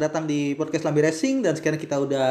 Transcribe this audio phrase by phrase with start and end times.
[0.00, 2.28] datang di podcast Lambi Racing dan sekarang kita udah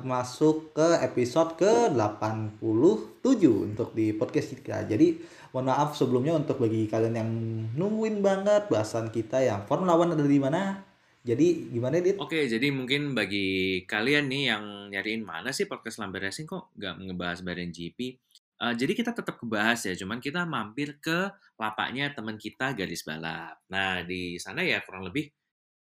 [0.00, 4.88] masuk ke episode ke-87 untuk di podcast kita.
[4.88, 5.20] Jadi
[5.52, 7.30] mohon maaf sebelumnya untuk bagi kalian yang
[7.76, 10.80] nungguin banget bahasan kita yang Formula One ada di mana.
[11.20, 12.16] Jadi gimana Dit?
[12.16, 17.04] Oke, jadi mungkin bagi kalian nih yang nyariin mana sih podcast Lambe Racing kok nggak
[17.04, 18.16] ngebahas badan GP?
[18.64, 21.28] Uh, jadi kita tetap kebahas ya, cuman kita mampir ke
[21.60, 23.60] lapaknya teman kita garis balap.
[23.68, 25.28] Nah di sana ya kurang lebih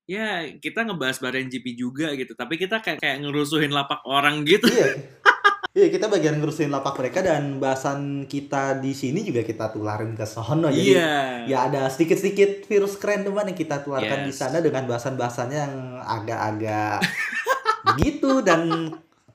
[0.06, 4.66] ya kita ngebahas badan GP juga gitu, tapi kita kayak kayak ngerusuhin lapak orang gitu.
[4.70, 4.95] Iya.
[5.77, 10.24] Iya, kita bagian ngurusin lapak mereka dan bahasan kita di sini juga kita tularin ke
[10.24, 10.72] sono.
[10.72, 11.44] Jadi Iya.
[11.44, 14.41] ya ada sedikit-sedikit virus keren teman yang kita tularkan di Yes.
[14.41, 17.05] sana dengan bahasan-bahasannya yang agak-agak
[17.92, 18.88] begitu dan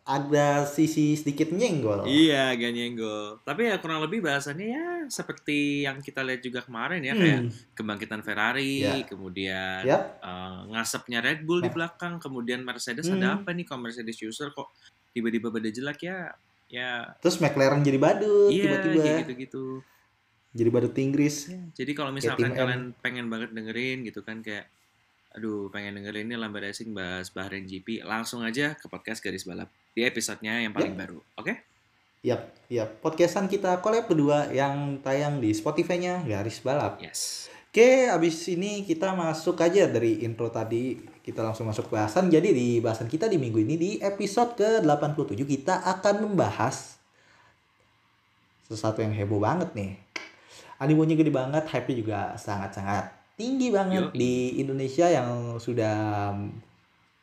[0.03, 2.03] ada sisi sedikit nyenggol.
[2.03, 3.37] Iya, agak nyenggol.
[3.41, 7.51] Tapi ya kurang lebih bahasannya ya seperti yang kita lihat juga kemarin ya, kayak Hmm.
[7.71, 8.97] kebangkitan Ferrari, Ya.
[9.03, 10.19] kemudian Yap.
[10.19, 11.75] eh, ngasapnya Red Bull di Nah.
[11.75, 13.17] belakang, kemudian Mercedes Hmm.
[13.17, 14.73] ada apa nih kok Mercedes user kok
[15.11, 16.33] tiba-tiba pada jelek ya?
[16.65, 19.03] Ya, Terus McLaren jadi badut iya tiba-tiba.
[19.03, 19.65] kayak gitu-gitu.
[20.51, 21.35] Jadi badut Inggris.
[21.71, 22.57] Jadi kalau Kayak misalkan tim M.
[22.57, 24.65] kalian pengen banget dengerin gitu kan kayak
[25.31, 29.71] aduh pengen dengerin ini Lambe Racing bahas Bahrain GP, langsung aja ke podcast Garis Balap
[29.91, 31.19] di episodenya yang paling baru.
[31.35, 31.67] Oke?
[32.21, 33.01] Yap, yap.
[33.01, 37.01] Podcastan kita collab berdua yang tayang di Spotify-nya Garis Balap.
[37.01, 37.49] Yes.
[37.71, 40.99] Oke, abis ini kita masuk aja dari intro tadi.
[41.23, 42.27] Kita langsung masuk ke bahasan.
[42.29, 46.99] Jadi di bahasan kita di minggu ini di episode ke-87 kita akan membahas
[48.67, 49.95] sesuatu yang heboh banget nih.
[50.83, 54.17] Animonya gede banget, hype-nya juga sangat-sangat tinggi banget Yoi.
[54.17, 56.29] di Indonesia yang sudah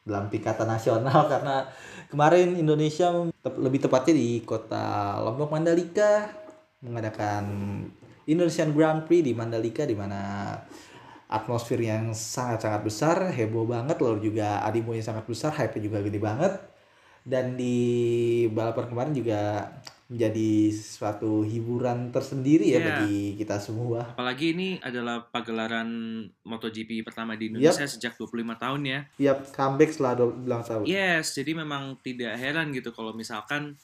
[0.08, 1.68] dalam tingkatan nasional karena
[2.08, 3.12] kemarin Indonesia
[3.44, 6.32] lebih tepatnya di kota Lombok Mandalika
[6.80, 7.44] mengadakan
[8.24, 10.52] Indonesian Grand Prix di Mandalika di mana
[11.28, 16.52] atmosfer yang sangat-sangat besar, heboh banget, lalu juga animonya sangat besar, hype-nya juga gede banget.
[17.28, 19.68] Dan di balapan kemarin juga
[20.08, 22.86] menjadi suatu hiburan tersendiri ya Iya.
[23.04, 24.16] bagi kita semua.
[24.16, 25.84] Apalagi ini adalah pagelaran
[26.48, 29.00] MotoGP pertama di Indonesia sejak 25 tahun ya.
[29.20, 30.82] Tiap comeback setelah 12 tahun.
[30.88, 33.76] Yes, jadi memang tidak heran gitu kalau misalkan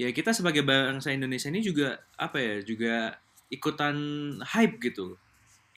[0.00, 3.20] ya kita sebagai bangsa Indonesia ini juga apa ya, juga
[3.52, 3.96] ikutan
[4.48, 5.20] hype gitu.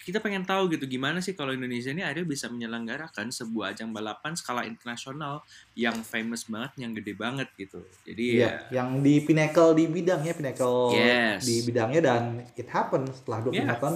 [0.09, 4.34] Kita pengen tahu gitu gimana sih kalau Indonesia ini ada bisa menyelenggarakan sebuah ajang balapan
[4.34, 5.46] skala internasional
[5.78, 7.86] yang famous banget, yang gede banget gitu.
[8.09, 11.46] Jadi Iya, ya yang di pinnacle di bidangnya, pinnacle Yes.
[11.46, 12.24] di bidangnya dan
[12.58, 13.78] it happen setelah 25 Yeah.
[13.78, 13.96] tahun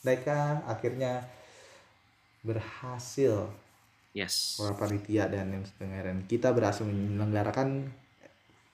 [0.00, 1.12] mereka akhirnya
[2.40, 3.52] berhasil
[4.16, 4.56] yes.
[4.56, 7.84] para panitia dan yang kita berhasil menyelenggarakan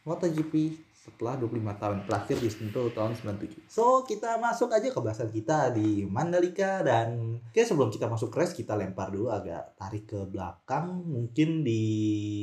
[0.07, 3.71] MotoGP setelah 25 tahun terakhir di Sentul tahun 97.
[3.71, 8.53] So, kita masuk aja ke bahasan kita di Mandalika dan oke sebelum kita masuk race
[8.53, 11.85] kita lempar dulu agak tarik ke belakang mungkin di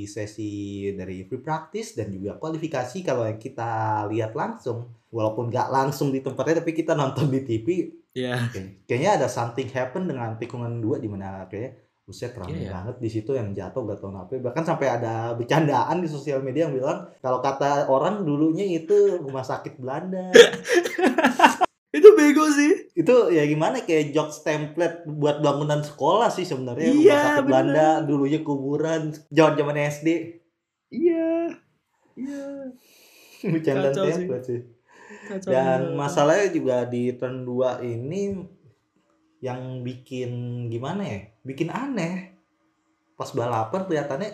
[0.07, 6.15] sesi dari free practice dan juga kualifikasi kalau yang kita lihat langsung walaupun nggak langsung
[6.15, 7.67] di tempatnya tapi kita nonton di TV
[8.13, 8.37] Ya.
[8.45, 8.85] Oke.
[8.85, 12.71] Kayaknya ada something happen dengan tikungan dua di mana kayak buset ramai Iya, iya.
[12.73, 14.35] banget di situ yang jatuh gak tau kenapa.
[14.35, 19.41] Bahkan sampai ada bercandaan di sosial media yang bilang kalau kata orang dulunya itu rumah
[19.41, 20.27] sakit Belanda.
[21.93, 22.89] Itu bego sih.
[22.93, 27.45] itu ya gimana kayak jokes template buat bangunan sekolah sih sebenarnya rumah Iya, sakit bener.
[27.45, 30.07] Belanda dulunya kuburan zaman-zaman SD.
[30.89, 31.53] Iya.
[32.17, 32.43] Iya.
[33.53, 34.15] Bercandaan Kacau sih.
[34.17, 34.59] template sih.
[35.23, 38.41] Kacau Dan masalahnya juga di turn 2 ini
[39.43, 40.31] yang bikin
[40.71, 41.19] gimana ya?
[41.43, 42.31] Bikin aneh.
[43.19, 44.29] Pas balapan kelihatannya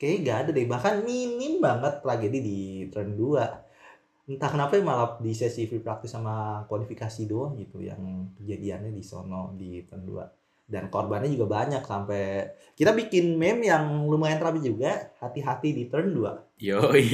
[0.00, 0.64] kayak gak ada deh.
[0.64, 4.32] Bahkan minim banget tragedi di turn 2.
[4.32, 9.04] Entah kenapa ya malah di sesi free practice sama kualifikasi doang gitu yang kejadiannya di
[9.04, 10.72] sono di turn 2.
[10.72, 15.12] Dan korbannya juga banyak sampai kita bikin meme yang lumayan rapi juga.
[15.20, 16.64] Hati-hati di turn 2.
[16.64, 17.04] Yoi.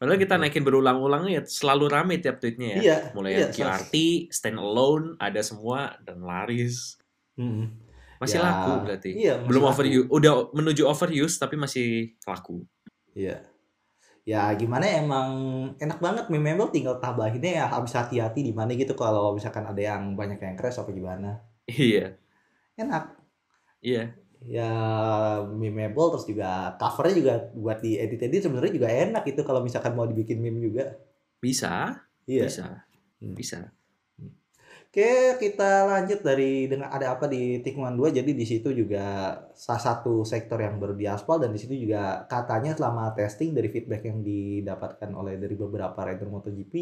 [0.00, 2.78] Padahal kita naikin berulang-ulang ya selalu rame tiap tweetnya ya.
[2.80, 2.96] Iya.
[3.12, 3.94] Mulai iya, yang QRT,
[4.32, 6.96] stand alone, ada semua dan laris.
[7.36, 7.68] Mm-mm.
[8.16, 9.10] Masih Ya, laku berarti.
[9.12, 9.72] Iya, masih Belum laku.
[9.76, 12.64] overuse, udah menuju overuse tapi masih laku.
[13.12, 13.44] Iya.
[14.24, 15.28] Ya gimana ya, emang
[15.76, 20.16] enak banget memang tinggal tambahinnya ya habis hati-hati di mana gitu kalau misalkan ada yang
[20.16, 21.44] banyak yang crash apa gimana.
[21.68, 22.16] Iya.
[22.80, 23.20] Enak.
[23.84, 24.16] Iya.
[24.40, 24.72] Ya
[25.44, 30.08] memeable terus juga covernya juga buat di edit-edit sebenarnya juga enak itu kalau misalkan mau
[30.08, 30.96] dibikin meme juga.
[31.40, 32.48] Bisa, Iya.
[32.48, 32.66] bisa.
[33.20, 33.36] Hmm.
[33.36, 33.58] Bisa.
[34.90, 38.10] Oke, kita lanjut dari dengan ada apa di tikungan 2.
[38.10, 42.74] Jadi di situ juga salah satu sektor yang baru diaspal dan di situ juga katanya
[42.74, 46.74] selama testing dari feedback yang didapatkan oleh dari beberapa rider MotoGP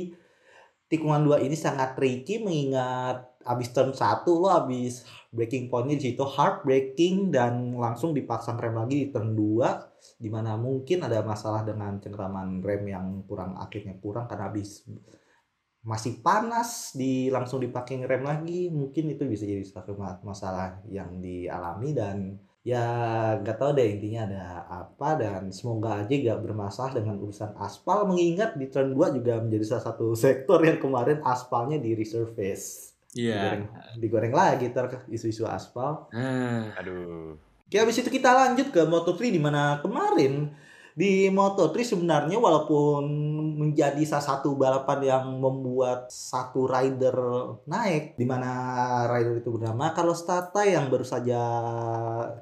[0.89, 6.25] tikungan dua ini sangat tricky mengingat abis turn satu lo abis breaking pointnya di situ
[6.25, 11.65] hard breaking dan langsung dipaksa rem lagi di turn 2 di mana mungkin ada masalah
[11.65, 14.85] dengan cengkraman rem yang kurang akhirnya kurang karena abis
[15.89, 19.97] masih panas di langsung dipakai rem lagi mungkin itu bisa jadi satu
[20.27, 22.37] masalah yang dialami dan
[22.67, 22.85] ya
[23.41, 28.61] gak tau deh intinya ada apa dan semoga aja gak bermasalah dengan urusan aspal mengingat
[28.61, 33.35] di turn 2 juga menjadi salah satu sektor yang kemarin aspalnya di resurface Iya.
[33.41, 33.65] digoreng,
[33.97, 37.41] digoreng lagi ter isu-isu aspal Ah, Aduh.
[37.69, 40.49] Oke, habis itu kita lanjut ke Moto3 di mana kemarin
[40.99, 43.07] di Moto3 sebenarnya walaupun
[43.55, 47.15] menjadi salah satu balapan yang membuat satu rider
[47.71, 48.51] naik di mana
[49.07, 51.39] rider itu bernama Carlos Tata yang baru saja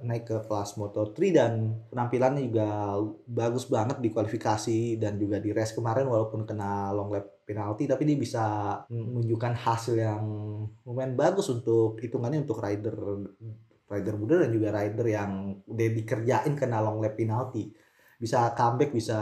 [0.00, 1.52] naik ke kelas Moto3 dan
[1.92, 2.96] penampilannya juga
[3.28, 8.08] bagus banget di kualifikasi dan juga di race kemarin walaupun kena long lap penalti tapi
[8.08, 8.44] dia bisa
[8.88, 10.24] menunjukkan hasil yang
[10.88, 12.96] lumayan bagus untuk hitungannya untuk rider
[13.86, 17.68] rider muda dan juga rider yang udah dikerjain kena long lap penalti
[18.16, 19.18] bisa comeback bisa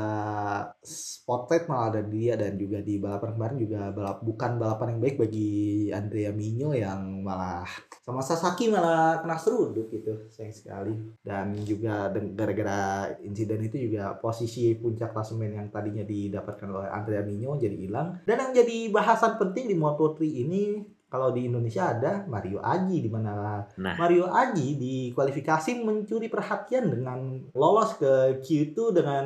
[0.84, 5.16] spotlight malah ada dia dan juga di balapan kemarin juga balap bukan balapan yang baik
[5.18, 5.50] bagi
[5.90, 7.66] Andrea Mino yang malah
[8.04, 10.92] sama Sasaki malah kena seruduk gitu sayang sekali.
[11.24, 17.56] Dan juga gara-gara insiden itu juga posisi puncak klasemen yang tadinya didapatkan oleh Andrea Mino
[17.56, 18.20] jadi hilang.
[18.28, 23.06] Dan yang jadi bahasan penting di Moto3 ini kalau di Indonesia ada Mario Aji di
[23.06, 23.94] mana Nah.
[23.94, 29.24] Mario Aji di kualifikasi mencuri perhatian dengan lolos ke Q2 dengan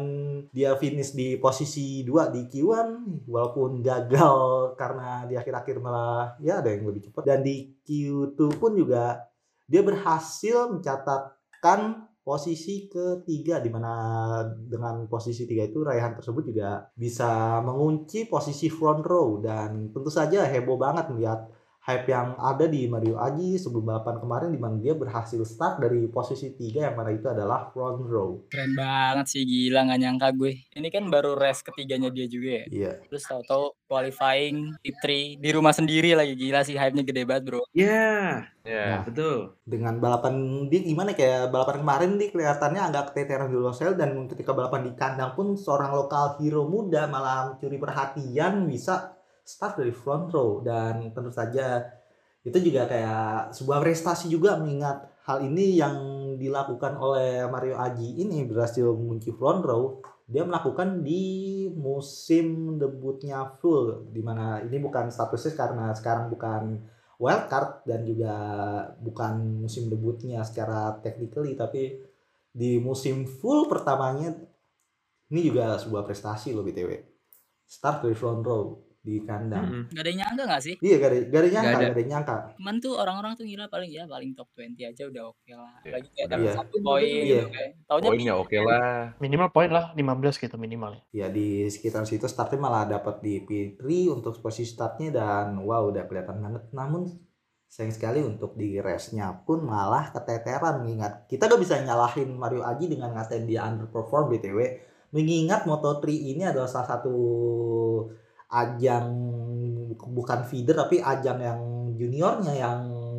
[0.53, 2.89] dia finish di posisi 2 di Q1
[3.25, 4.37] walaupun gagal
[4.77, 9.25] karena di akhir-akhir malah ya ada yang lebih cepat dan di Q2 pun juga
[9.65, 13.93] dia berhasil mencatatkan posisi ketiga di mana
[14.53, 20.45] dengan posisi tiga itu raihan tersebut juga bisa mengunci posisi front row dan tentu saja
[20.45, 21.49] heboh banget melihat
[21.89, 26.05] hype yang ada di Mario Aji sebelum balapan kemarin di mana dia berhasil start dari
[26.13, 28.45] posisi 3 yang mana itu adalah front row.
[28.53, 30.53] Keren banget sih gila nggak nyangka gue.
[30.77, 32.65] Ini kan baru race ketiganya dia juga ya.
[32.69, 32.93] Iya.
[33.09, 37.65] Terus tahu-tahu qualifying T3 di rumah sendiri lagi gila sih hype-nya gede banget bro.
[37.73, 39.01] Ya, Ya.
[39.01, 39.03] Nah.
[39.09, 39.57] betul.
[39.65, 44.53] Dengan balapan dia gimana kayak balapan kemarin dia kelihatannya agak keteteran di Losel dan ketika
[44.53, 49.18] balapan di kandang pun seorang lokal hero muda malah mencuri perhatian bisa
[49.49, 51.81] start dari front row dan tentu saja
[52.45, 55.97] itu juga kayak sebuah prestasi juga mengingat hal ini yang
[56.37, 60.05] dilakukan oleh Mario Aji ini berhasil mengunci front row.
[60.29, 66.85] Dia melakukan di musim debutnya full di mana ini bukan statusnya karena sekarang bukan
[67.17, 68.35] wild card dan juga
[69.01, 71.97] bukan musim debutnya secara technically tapi
[72.53, 74.37] di musim full pertamanya
[75.33, 76.93] ini juga sebuah prestasi loh BTW
[77.65, 79.83] start dari front row di kandang Mm-mm.
[79.89, 80.75] Gak ada yang nyangka gak sih?
[80.79, 81.81] iya gak ada, gak ada nyangka ada.
[81.81, 85.03] gak ada yang nyangka Cuman tuh orang-orang tuh gila paling ya paling top 20 aja
[85.05, 85.73] udah oke lah.
[85.81, 86.53] Iya, Lagi kayak dapat Iya.
[86.55, 87.25] satu poin Iya.
[87.25, 87.69] gitu kan.
[87.89, 88.99] Taunya Poinnya oke lah.
[89.17, 91.03] Minimal poin lah 15 gitu minimal ya.
[91.11, 96.05] ya di sekitar situ startnya malah dapat di P3 untuk posisi startnya dan wow udah
[96.05, 97.09] kelihatan banget namun
[97.65, 102.89] sayang sekali untuk di race-nya pun malah keteteran mengingat kita gak bisa nyalahin Mario Aji
[102.89, 104.59] dengan ngatain dia underperform BTW
[105.09, 107.13] mengingat Moto3 ini adalah salah satu
[108.49, 109.07] ajang
[109.99, 111.61] bukan feeder tapi ajang yang
[111.99, 112.79] juniornya yang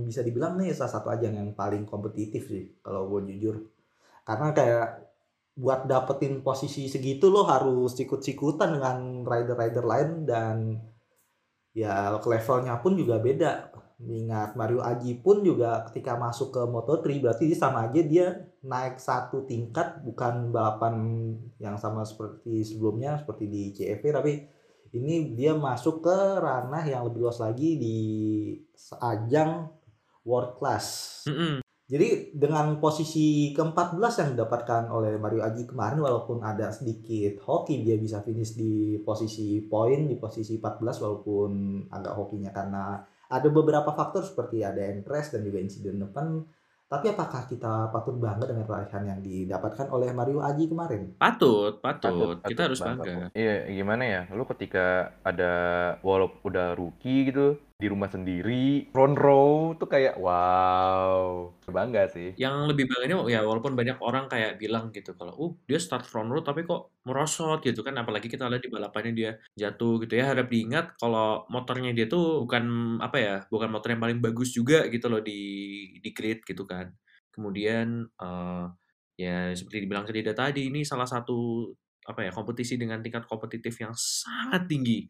[0.10, 3.70] bisa dibilang nih salah satu ajang yang paling kompetitif sih kalau gue jujur.
[4.26, 4.88] Karena kayak
[5.60, 10.56] buat dapetin posisi segitu lo harus sikut-sikutan dengan rider-rider lain dan
[11.76, 13.70] ya levelnya pun juga beda.
[14.00, 19.44] Mengingat Mario Aji pun juga ketika masuk ke Moto3 berarti sama aja dia naik satu
[19.44, 20.96] tingkat bukan balapan
[21.60, 24.34] yang sama seperti sebelumnya seperti di CFP tapi
[24.94, 27.98] ini dia masuk ke ranah yang lebih luas lagi di
[28.98, 29.70] ajang
[30.26, 30.86] world class
[31.30, 31.62] Mm-mm.
[31.86, 37.98] jadi dengan posisi ke-14 yang didapatkan oleh Mario Aji kemarin walaupun ada sedikit hoki dia
[38.02, 41.50] bisa finish di posisi poin di posisi 14 walaupun
[41.94, 46.42] agak hokinya karena ada beberapa faktor seperti ada entres dan juga insiden depan
[46.90, 51.14] tapi apakah kita patut bangga dengan raihan yang didapatkan oleh Mario Aji kemarin?
[51.22, 52.42] Patut, patut.
[52.42, 53.16] Patut, Kita patut harus bangga.
[53.38, 54.22] Iya, gimana ya?
[54.34, 55.54] Lu ketika ada
[56.02, 62.36] walaupun udah rookie gitu di rumah sendiri, front row tuh kayak wow, bangga sih.
[62.36, 66.28] Yang lebih bangganya ya walaupun banyak orang kayak bilang gitu kalau, uh dia start front
[66.28, 67.96] row tapi kok merosot gitu kan.
[67.96, 70.28] Apalagi kita lihat di balapannya dia jatuh gitu ya.
[70.28, 74.84] Harap diingat kalau motornya dia tuh bukan apa ya, bukan motor yang paling bagus juga
[74.92, 75.40] gitu loh di
[76.04, 76.92] di grid gitu kan.
[77.32, 78.66] Kemudian eh,
[79.16, 81.72] ya seperti dibilang Kedida tadi ini salah satu
[82.04, 85.08] apa ya kompetisi dengan tingkat kompetitif yang sangat tinggi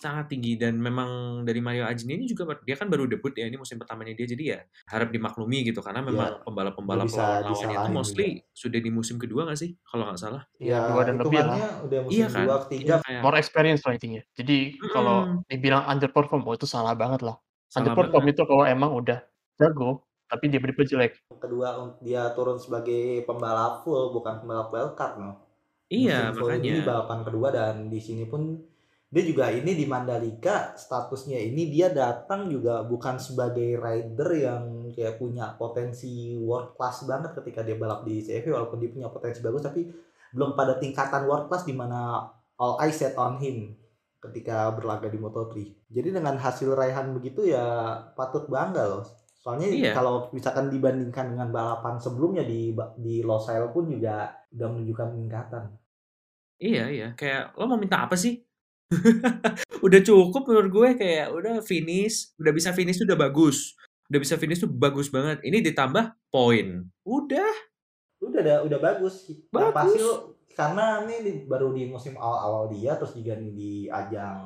[0.00, 3.60] sangat tinggi dan memang dari Mario Ajin ini juga dia kan baru debut ya ini
[3.60, 7.88] musim pertamanya dia jadi ya harap dimaklumi gitu karena memang Ya, pembalap-pembalap bisa lawan-lawannya itu
[7.92, 11.56] mostly sudah di musim kedua nggak sih kalau nggak salah Ya, dua dan lebih lah.
[11.84, 14.22] udah musim iya kan dua ketiga iya More experience lah intinya.
[14.36, 14.56] Jadi
[14.88, 15.44] kalau Mm-mm.
[15.52, 17.36] dibilang underperform, oh itu salah banget lah.
[17.68, 19.18] salah Underperform banget itu kalau emang udah
[19.60, 21.12] jago, tapi dia bener jelek.
[21.42, 21.68] kedua
[22.06, 25.30] dia turun sebagai pembalap full bukan pembalap wildcard no.
[25.90, 28.42] iya Musim full ini makanya balapan kedua dan di sini pun
[29.10, 34.62] dia juga ini di Mandalika statusnya ini dia datang juga bukan sebagai rider yang
[34.94, 39.42] kayak punya potensi world class banget ketika dia balap di CV walaupun dia punya potensi
[39.42, 39.82] bagus tapi
[40.30, 42.22] belum pada tingkatan world class di mana
[42.54, 43.74] all eyes set on him
[44.20, 45.52] ketika berlaga di Moto3.
[45.90, 49.02] Jadi dengan hasil raihan begitu ya patut bangga loh.
[49.40, 49.96] Soalnya Iya.
[49.96, 55.64] kalau misalkan dibandingkan dengan balapan sebelumnya di di Losail pun juga udah menunjukkan peningkatan.
[56.60, 58.36] iya iya kayak lo mau minta apa sih
[59.86, 63.78] udah cukup menurut gue kayak udah finish udah bisa finish tuh udah bagus
[64.10, 67.70] udah bisa finish tuh bagus banget ini ditambah poin udah
[68.20, 69.32] udah udah, udah bagus.
[69.32, 70.04] Yang pasti Bagus.
[70.04, 70.14] lo
[70.50, 74.38] karena ini baru di musim awal-awal dia terus juga di ajang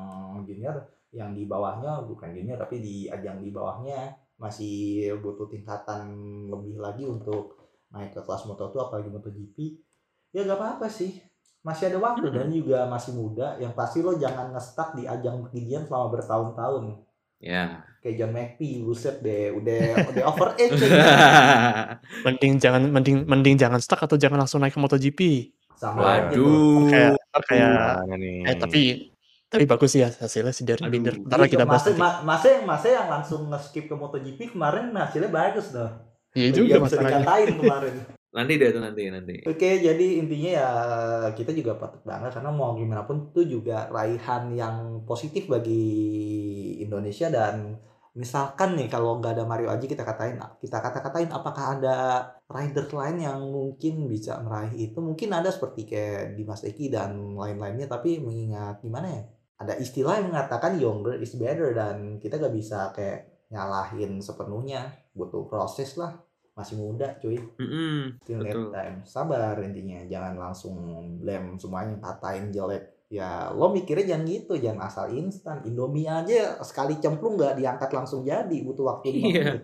[0.47, 0.77] junior
[1.11, 6.07] yang di bawahnya bukan junior tapi di ajang di bawahnya masih butuh tingkatan
[6.47, 7.59] lebih lagi untuk
[7.91, 9.57] naik ke kelas Moto2 apalagi MotoGP.
[10.35, 11.19] Ya gak apa-apa sih.
[11.65, 12.37] Masih ada waktu Mm-mm.
[12.37, 13.57] dan juga masih muda.
[13.57, 17.01] Yang pasti lo jangan nge-stuck di ajang beginian selama bertahun-tahun.
[17.41, 19.81] ya Kayak John McPhee, buset deh, udah
[20.13, 21.09] udah over age kayaknya.
[22.29, 25.21] Mending jangan mending mending jangan stuck atau jangan langsung naik ke MotoGP.
[25.75, 27.17] Sama waduh Kayak
[27.49, 27.77] kayak
[28.45, 28.83] eh tapi
[29.49, 30.93] tapi bagus sih ya hasilnya si Darren.
[30.93, 31.17] Binder.
[31.17, 32.01] Ntar kita bahas masa, nanti.
[32.05, 35.97] ma- masa yang masa yang langsung nge-skip ke MotoGP kemarin hasilnya bagus dah.
[36.35, 37.23] Iya juga bisa masalahnya.
[37.25, 37.95] dikatain kemarin.
[38.35, 39.35] Nanti deh tuh nanti nanti.
[39.47, 40.69] Oke, jadi intinya ya
[41.39, 45.87] kita juga patut bangga karena mau gimana pun itu juga raihan yang positif bagi
[46.83, 47.79] Indonesia dan
[48.19, 51.97] misalkan nih kalau nggak ada Mario Aji kita katain kita kata-katain apakah ada
[52.51, 54.99] rider lain yang mungkin bisa meraih itu?
[54.99, 59.23] Mungkin ada seperti kayak Dimas Eki dan lain-lainnya tapi mengingat gimana ya
[59.55, 64.91] ada istilah yang mengatakan younger is better dan kita gak bisa kayak nyalahin sepenuhnya.
[65.15, 66.24] Butuh proses lah
[66.55, 69.03] masih muda cuy Mm-mm, Still betul time.
[69.03, 70.07] Sabar intinya.
[70.07, 70.75] Jangan langsung
[71.19, 72.95] blame semuanya katain jelek.
[73.11, 74.55] Ya lo mikirnya jangan gitu.
[74.59, 75.67] Jangan asal instan.
[75.67, 78.57] Indomie aja sekali cemplung nggak diangkat langsung jadi.
[78.63, 79.55] Butuh waktu 5 Iya.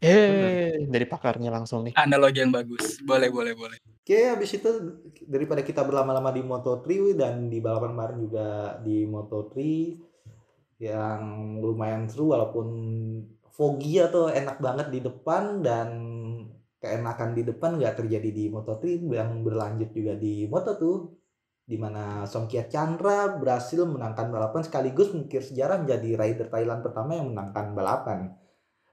[0.00, 1.92] Eh, dari pakarnya langsung nih.
[1.92, 3.04] Analogi yang bagus.
[3.04, 3.76] Boleh, boleh, boleh.
[4.00, 4.96] Oke habis itu
[5.28, 6.88] daripada kita berlama-lama di Moto3
[7.20, 8.48] dan di balapan kemarin juga
[8.80, 9.54] di Moto3
[10.80, 11.20] yang
[11.60, 12.66] lumayan seru walaupun
[13.52, 15.88] foggy atau enak banget di depan dan
[16.80, 20.84] keenakan di depan nggak terjadi di Moto3 yang berlanjut juga di Moto2
[21.70, 22.26] di mana
[22.66, 28.34] Chandra berhasil menangkan balapan sekaligus mengukir sejarah menjadi rider Thailand pertama yang menangkan balapan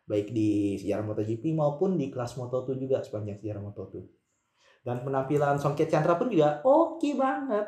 [0.07, 4.17] baik di sejarah MotoGP maupun di kelas Moto2 juga sepanjang sejarah Moto2
[4.87, 7.67] dan penampilan Songkia Chandra pun juga oke banget.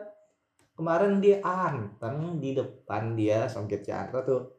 [0.72, 4.56] Kemarin dia anteng di depan dia Songkia Chandra tuh.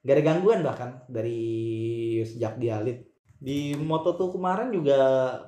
[0.00, 1.44] Gak ada gangguan bahkan dari
[2.24, 3.11] sejak dia lead
[3.42, 5.00] di Moto2 kemarin juga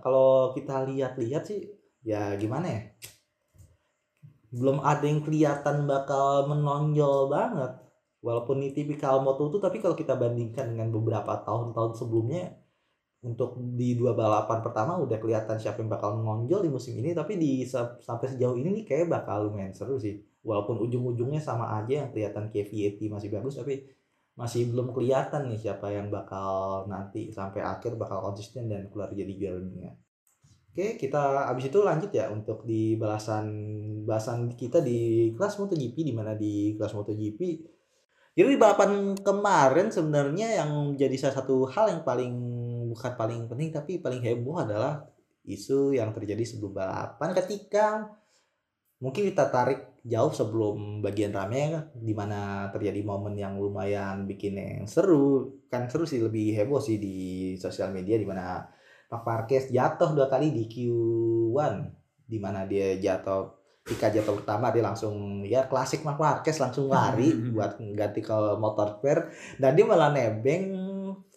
[0.02, 1.70] kalau kita lihat-lihat sih
[2.02, 2.82] ya gimana ya?
[4.50, 7.78] Belum ada yang kelihatan bakal menonjol banget.
[8.18, 12.58] Walaupun ini tipikal Moto2 tapi kalau kita bandingkan dengan beberapa tahun-tahun sebelumnya
[13.24, 17.14] untuk di dua balapan pertama udah kelihatan siapa yang bakal menonjol di musim ini.
[17.14, 20.18] Tapi di sa- sampai sejauh ini nih kayak bakal lumayan seru sih.
[20.42, 23.86] Walaupun ujung-ujungnya sama aja yang kelihatan KVAT masih bagus tapi
[24.34, 29.30] masih belum kelihatan nih siapa yang bakal nanti sampai akhir bakal konsisten dan keluar jadi
[29.30, 29.94] juara dunia.
[30.74, 33.46] Oke, kita abis itu lanjut ya untuk di balasan
[34.02, 37.40] bahasan kita di kelas MotoGP di mana di kelas MotoGP.
[38.34, 42.34] Jadi di balapan kemarin sebenarnya yang jadi salah satu hal yang paling
[42.90, 45.06] bukan paling penting tapi paling heboh adalah
[45.46, 48.10] isu yang terjadi sebelum balapan ketika
[49.02, 54.84] mungkin kita tarik jauh sebelum bagian rame di mana terjadi momen yang lumayan bikin yang
[54.84, 55.64] seru.
[55.72, 57.16] Kan seru sih lebih heboh sih di
[57.56, 58.68] sosial media di mana
[59.08, 61.74] Marc Marquez jatuh dua kali di Q1
[62.24, 67.32] di mana dia jatuh ketika jatuh pertama dia langsung ya klasik Marc Marquez langsung lari
[67.56, 69.32] buat ganti ke motor spare.
[69.56, 70.64] Dan dia malah nebeng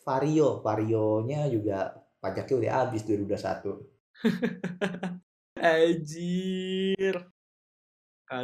[0.04, 0.60] Vario.
[0.64, 3.96] Varionya juga pajaknya udah habis 2021
[5.58, 7.37] Anjir.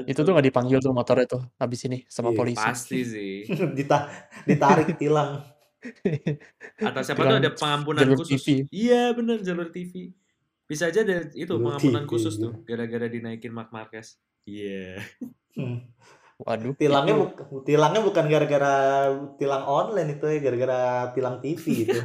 [0.04, 2.64] Itu tuh nggak dipanggil tuh motornya tuh habis ini sama Iya, polisi.
[2.64, 3.34] Pasti sih.
[3.78, 4.08] Dita-
[4.44, 5.44] ditarik tilang
[6.88, 8.40] Atau siapa tuh ada pengampunan jalur khusus.
[8.40, 8.48] TV.
[8.70, 10.16] Iya bener jalur TV.
[10.64, 12.42] Bisa aja ada itu Jalur pengampunan TV, khusus iya.
[12.42, 14.16] tuh gara-gara dinaikin Mark Marquez.
[14.44, 15.04] Iya.
[15.54, 15.92] Hmm.
[16.36, 18.74] Waduh, tilangnya itu bu- tilangnya bukan gara-gara
[19.38, 20.80] tilang online itu ya gara-gara
[21.12, 22.00] tilang TV itu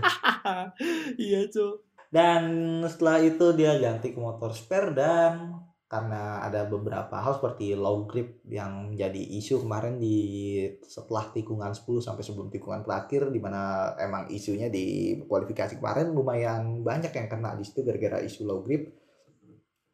[1.19, 1.75] Iya, Cuk.
[2.09, 2.43] dan
[2.85, 5.55] setelah itu dia ganti ke motor spare dan
[5.89, 12.05] karena ada beberapa hal seperti low grip yang menjadi isu kemarin di setelah tikungan 10
[12.05, 17.57] sampai sebelum tikungan terakhir di mana emang isunya di kualifikasi kemarin lumayan banyak yang kena
[17.57, 18.93] di situ gara-gara isu low grip.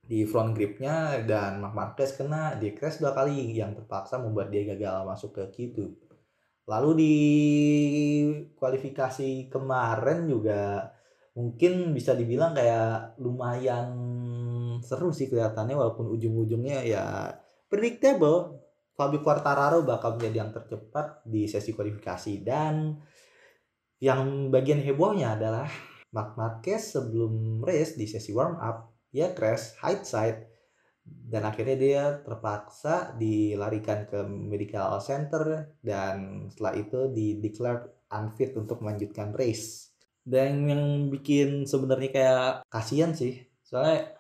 [0.05, 4.67] Di front gripnya dan Marc Marquez kena di crash dua kali yang terpaksa membuat dia
[4.69, 6.05] gagal masuk ke Q2
[6.65, 7.15] lalu di
[8.57, 10.89] kualifikasi kemarin juga
[11.37, 13.93] mungkin bisa dibilang kayak lumayan
[14.85, 17.05] seru sih kelihatannya walaupun ujung-ujungnya ya
[17.67, 18.61] predictable.
[18.95, 22.47] Fabio Quartararo bakal menjadi yang tercepat di sesi kualifikasi.
[22.47, 22.95] Dan
[23.99, 25.67] yang bagian hebohnya adalah
[26.15, 30.47] Marc Marquez sebelum race di sesi warm up dia crash high side.
[31.05, 38.79] Dan akhirnya dia terpaksa dilarikan ke medical center dan setelah itu di declare unfit untuk
[38.79, 39.91] melanjutkan race.
[40.23, 44.15] Dan yang bikin sebenarnya kayak kasihan sih soalnya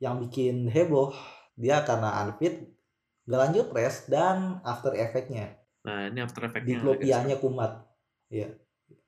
[0.00, 1.12] yang bikin heboh
[1.54, 2.66] dia karena unfit
[3.22, 6.76] gak lanjut race dan after effect-nya Nah, ini after effect-nya.
[6.76, 7.72] diplopianya kumat
[8.28, 8.48] ya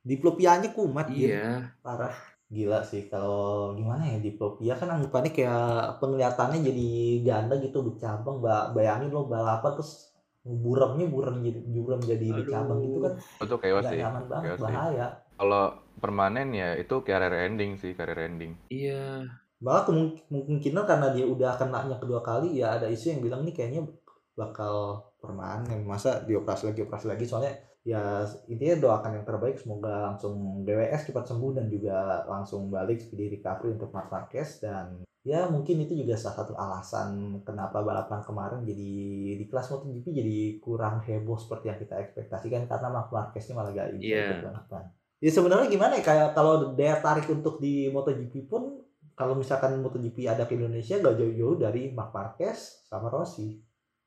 [0.00, 1.06] diplopianya kumat.
[1.08, 1.72] Iya.
[1.78, 2.12] parah
[2.46, 6.88] gila sih kalau gimana ya diplopia kan anggapannya kayak penglihatannya jadi
[7.22, 12.98] ganda gitu bercabang Ba- bayangin lo balapan terus buramnya buram jadi buram jadi bercabang gitu
[13.00, 14.00] kan Itu chaos nggak sih.
[14.00, 15.62] nyaman banget Chaos bahaya Kalau
[15.96, 18.52] permanen ya itu career ending sih, career ending.
[18.68, 19.26] Iya.
[19.62, 23.54] Malah kemung- kemungkinan karena dia udah kenanya kedua kali ya ada isu yang bilang nih
[23.54, 23.82] kayaknya
[24.34, 27.24] bakal permanen masa dioperasi lagi operasi lagi.
[27.24, 27.54] Soalnya
[27.86, 29.56] ya intinya doakan yang terbaik.
[29.62, 34.58] Semoga langsung DWS cepat sembuh dan juga langsung balik speedy recovery untuk Marc Marquez.
[34.58, 38.90] Dan ya mungkin itu juga salah satu alasan kenapa balapan kemarin jadi
[39.38, 42.66] di kelas MotoGP jadi kurang heboh seperti yang kita ekspektasikan.
[42.66, 44.84] Karena Marc Marquez-nya malah gak ikut balapan.
[45.22, 46.02] Ya sebenarnya gimana ya?
[46.02, 48.81] Kayak kalau daya tarik untuk di MotoGP pun
[49.12, 53.60] kalau misalkan MotoGP ada ke Indonesia gak jauh-jauh dari Marc Marquez sama Rossi.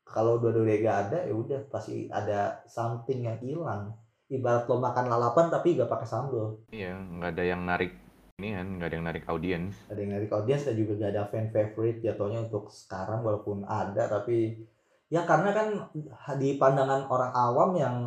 [0.05, 3.93] Kalau dua-duanya gak ada ya udah pasti ada something yang hilang.
[4.25, 6.65] Ibarat lo makan lalapan tapi gak pakai sambal.
[6.73, 7.93] Iya, nggak ada yang narik
[8.35, 9.73] ini kan, nggak ada yang narik audiens.
[9.87, 14.09] Ada yang dari audiens dan juga gak ada fan favorite jatuhnya untuk sekarang walaupun ada
[14.09, 14.59] tapi
[15.07, 15.67] ya karena kan
[16.41, 17.97] di pandangan orang awam yang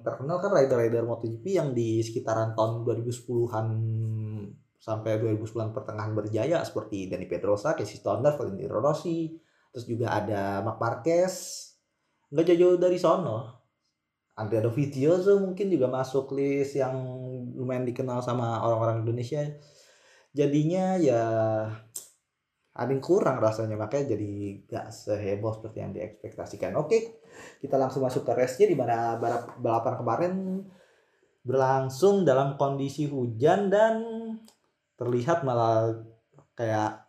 [0.00, 3.66] terkenal kan rider-rider MotoGP yang di sekitaran tahun 2010-an
[4.84, 9.32] sampai 2010-an pertengahan berjaya seperti Dani Pedrosa, Casey Stoner, Valentino Rossi,
[9.72, 11.34] terus juga ada Marc Marquez,
[12.28, 13.64] nggak jauh-jauh dari sono.
[14.36, 16.92] Andrea Dovizioso mungkin juga masuk list yang
[17.54, 19.46] lumayan dikenal sama orang-orang Indonesia.
[20.34, 21.22] Jadinya ya
[22.74, 24.30] ada yang kurang rasanya makanya jadi
[24.66, 26.74] gak seheboh seperti yang diekspektasikan.
[26.74, 27.22] Oke,
[27.62, 30.32] kita langsung masuk ke race-nya di mana balap- balapan kemarin
[31.46, 34.23] berlangsung dalam kondisi hujan dan
[34.94, 35.94] terlihat malah
[36.54, 37.02] kayak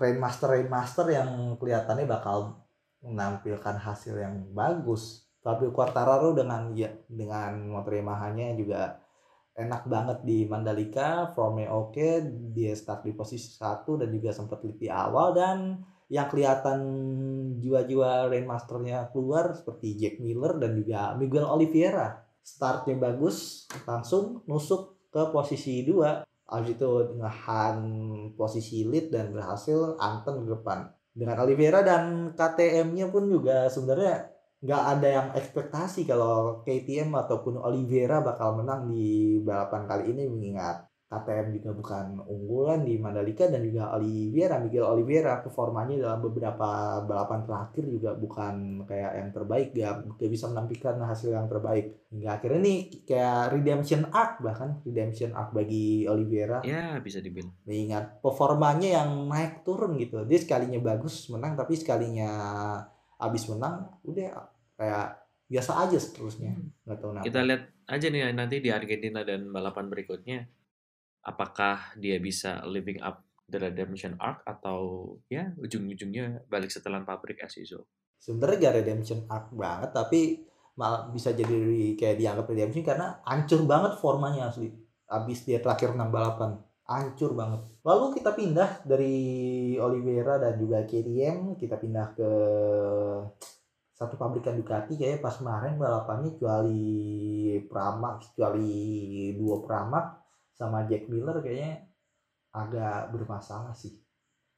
[0.00, 2.64] Rainmaster Rainmaster yang kelihatannya bakal
[3.04, 9.00] menampilkan hasil yang bagus tapi Quartararo dengan ya, dengan motor Yamaha-nya juga
[9.56, 12.20] enak banget di Mandalika, formnya oke, okay,
[12.52, 15.58] dia start di posisi satu dan juga sempat lebih awal dan
[16.12, 16.80] yang kelihatan
[17.60, 22.20] jiwa-jiwa Rainmasternya keluar seperti Jack Miller dan juga Miguel Oliveira.
[22.40, 26.24] Startnya bagus, langsung nusuk ke posisi dua.
[26.50, 27.78] Abis itu ngehan
[28.34, 30.90] posisi lead dan berhasil Anton ke depan.
[31.14, 38.20] Dengan Oliveira dan KTM-nya pun juga sebenarnya nggak ada yang ekspektasi kalau KTM ataupun Oliveira
[38.20, 43.90] bakal menang di balapan kali ini mengingat KTM juga bukan unggulan di Mandalika dan juga
[43.98, 49.74] Oliveira Miguel Oliveira performanya dalam beberapa balapan terakhir juga bukan kayak yang terbaik.
[49.74, 52.06] Gak, gak bisa menampilkan hasil yang terbaik.
[52.14, 52.78] Hingga akhirnya nih
[53.10, 57.50] kayak redemption arc bahkan redemption arc bagi Oliveira Ya, bisa dibilang.
[57.66, 60.22] mengingat performanya yang naik turun gitu.
[60.30, 62.30] Dia sekalinya bagus menang tapi sekalinya
[63.18, 64.46] abis menang udah
[64.78, 65.06] kayak
[65.50, 66.54] biasa aja seterusnya.
[66.86, 67.26] Nggak tahu kenapa.
[67.26, 70.46] Kita lihat aja nih nanti di Argentina dan balapan berikutnya
[71.24, 77.58] apakah dia bisa living up the redemption arc atau ya ujung-ujungnya balik setelan pabrik as
[77.58, 77.84] usual.
[78.20, 80.20] sebenarnya gak redemption arc banget tapi
[80.76, 84.70] malah bisa jadi kayak dianggap redemption karena hancur banget formanya asli.
[85.10, 86.56] Abis dia terakhir menang balapan
[86.90, 87.60] hancur banget.
[87.86, 89.16] Lalu kita pindah dari
[89.78, 92.30] Oliveira dan juga KTM kita pindah ke
[93.94, 96.82] satu pabrikan Ducati kayak pas kemarin balapannya kecuali
[97.68, 98.72] Pramac kecuali
[99.36, 100.19] dua Pramac
[100.60, 101.88] sama Jack Miller kayaknya
[102.52, 103.96] agak bermasalah sih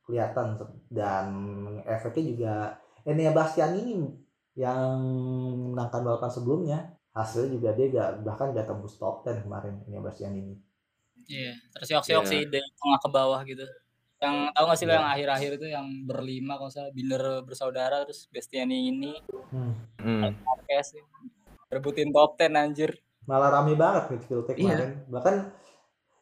[0.03, 0.59] kelihatan
[0.91, 1.27] dan
[1.87, 2.55] efeknya juga
[3.07, 4.11] Enea Bastian ini
[4.59, 4.99] yang
[5.71, 6.79] menangkan balapan sebelumnya
[7.15, 10.59] hasilnya juga dia gak, bahkan gak tembus top 10 kemarin ini Bastian ini
[11.23, 12.31] Iya, tersiok-siok Iya.
[12.35, 13.63] sih dari tengah ke bawah gitu.
[14.19, 14.99] Yang tahu gak sih lo Iya.
[14.99, 19.13] yang akhir-akhir itu yang berlima kalau salah Binder bersaudara terus Bastiani ini
[19.55, 19.73] hmm.
[20.03, 20.35] Hmm.
[20.43, 20.99] Marquez
[21.71, 22.91] rebutin top 10 anjir.
[23.23, 24.67] malah rame banget midfieldnya Iya.
[24.67, 25.35] kemarin bahkan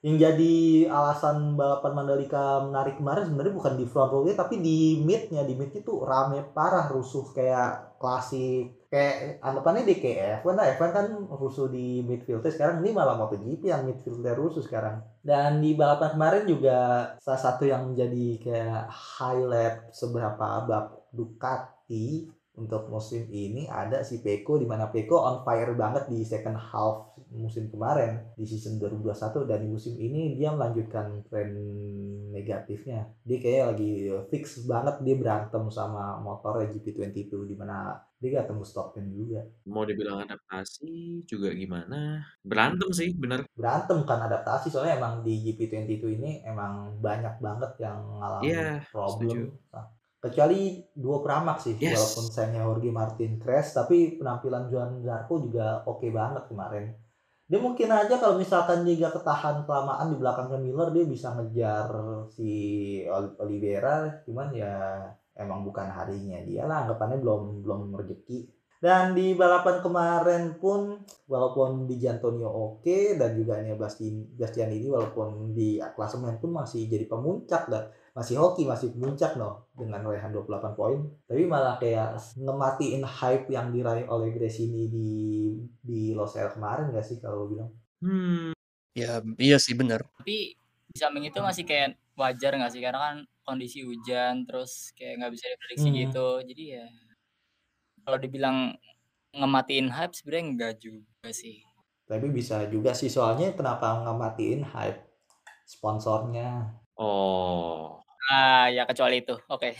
[0.00, 5.44] yang jadi alasan balapan Mandalika menarik kemarin sebenarnya bukan di front row tapi di midnya.
[5.44, 10.90] Di midnya tuh rame parah rusuh kayak klasik kayak anggapannya di kayak F1 lah F1
[10.90, 12.80] kan rusuh di midfieldnya sekarang.
[12.80, 15.04] Ini malah MotoGP yang midfieldnya rusuh sekarang.
[15.20, 16.78] Dan di balapan kemarin juga
[17.20, 24.58] salah satu yang menjadi kayak highlight seberapa bab Ducati untuk musim ini ada si Peko
[24.60, 29.58] di mana Peko on fire banget di second half musim kemarin di season 2021 dan
[29.58, 31.54] di musim ini dia melanjutkan tren
[32.28, 33.92] negatifnya dia kayak lagi
[34.28, 39.40] fix banget dia berantem sama motor GP22 di mana dia gak tembus top 10 juga
[39.64, 42.20] Mau dibilang adaptasi juga gimana?
[42.44, 43.48] Berantem sih, bener.
[43.56, 49.56] berantem kan adaptasi soalnya emang di GP22 ini emang banyak banget yang ngalamin Iya, problem.
[49.72, 49.86] Nah,
[50.20, 51.96] kecuali dua peramak sih Yes.
[51.96, 56.92] walaupun sayangnya Jorge Martin crash tapi penampilan Johan Zarco juga oke banget kemarin
[57.50, 61.90] dia mungkin aja kalau misalkan dia gak ketahan kelamaan di belakangnya Miller dia bisa ngejar
[62.30, 62.50] si
[63.10, 64.22] Ol- Oliveira.
[64.22, 65.02] Cuman ya
[65.34, 68.46] emang bukan harinya dia lah anggapannya belum belum rezeki.
[68.78, 75.50] Dan di balapan kemarin pun walaupun di Giantonio oke dan juga ini Bastian ini walaupun
[75.50, 80.75] di klasemen pun masih jadi pemuncak dan masih hoki masih puncak loh dengan raihan 28
[80.79, 85.11] poin tapi malah kayak ngematiin hype yang diraih oleh Gresini di
[85.81, 87.70] di Los Angeles kemarin gak sih kalau bilang
[88.01, 88.51] Hmm,
[88.96, 90.03] Ya, iya sih bener.
[90.18, 90.57] Tapi
[90.90, 95.33] di samping itu masih kayak wajar nggak sih karena kan kondisi hujan terus kayak nggak
[95.37, 95.99] bisa diprediksi Hmm.
[96.09, 96.27] gitu.
[96.42, 96.87] Jadi ya
[98.05, 98.57] kalau dibilang
[99.37, 101.62] ngematiin hype sebenarnya enggak juga sih.
[102.11, 104.99] tapi bisa juga sih soalnya kenapa ngematiin hype
[105.62, 107.98] sponsornya oh,
[108.30, 109.34] Ah ya kecuali itu.
[109.50, 109.74] Oke.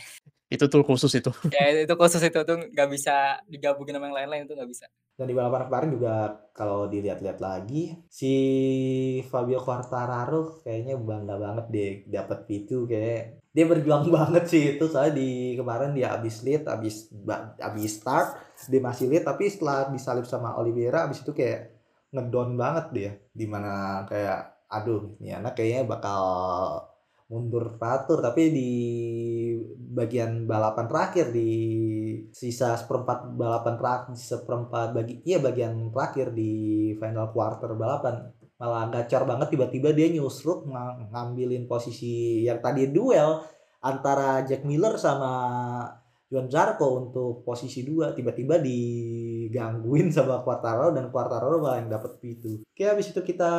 [0.51, 1.31] Itu tuh khusus itu.
[1.55, 4.87] Ya itu khusus itu tuh nggak bisa digabungin sama yang lain-lain itu nggak bisa.
[5.19, 6.13] dan di balapan kemarin juga
[6.57, 8.31] kalau dilihat-lihat lagi si
[9.29, 13.21] Fabio Quartararo kayaknya bangga banget deh dapat P2 kayak
[13.53, 15.29] dia berjuang banget sih itu soalnya di
[15.59, 18.27] kemarin dia abis lead abis ba- abis start
[18.71, 21.59] dia masih lead tapi setelah disalip sama Oliveira abis itu kayak
[22.11, 24.37] ngedown banget dia di mana kayak
[24.71, 26.23] aduh ini anak kayaknya bakal
[27.31, 28.71] mundur teratur tapi di
[29.71, 31.49] bagian balapan terakhir di
[32.35, 36.51] sisa seperempat balapan terakhir seperempat bagi iya bagian terakhir di
[36.99, 38.27] final quarter balapan
[38.61, 39.57] malah gacor banget.
[39.57, 43.41] Tiba-tiba dia nyusruk ng- ngambilin posisi yang tadi duel
[43.81, 45.33] antara Jack Miller sama
[46.29, 48.13] Juan Zarco untuk posisi dua.
[48.13, 48.61] Tiba-tiba
[49.51, 52.63] digangguin sama Quartararo dan Quartararo malah yang dapet itu.
[52.63, 53.51] Oke habis itu kita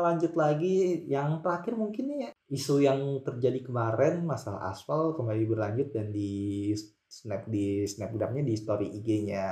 [0.00, 6.08] lanjut lagi yang terakhir mungkin ya isu yang terjadi kemarin masalah aspal kembali berlanjut dan
[6.08, 6.72] di
[7.04, 9.44] snap di snapgramnya di story IG-nya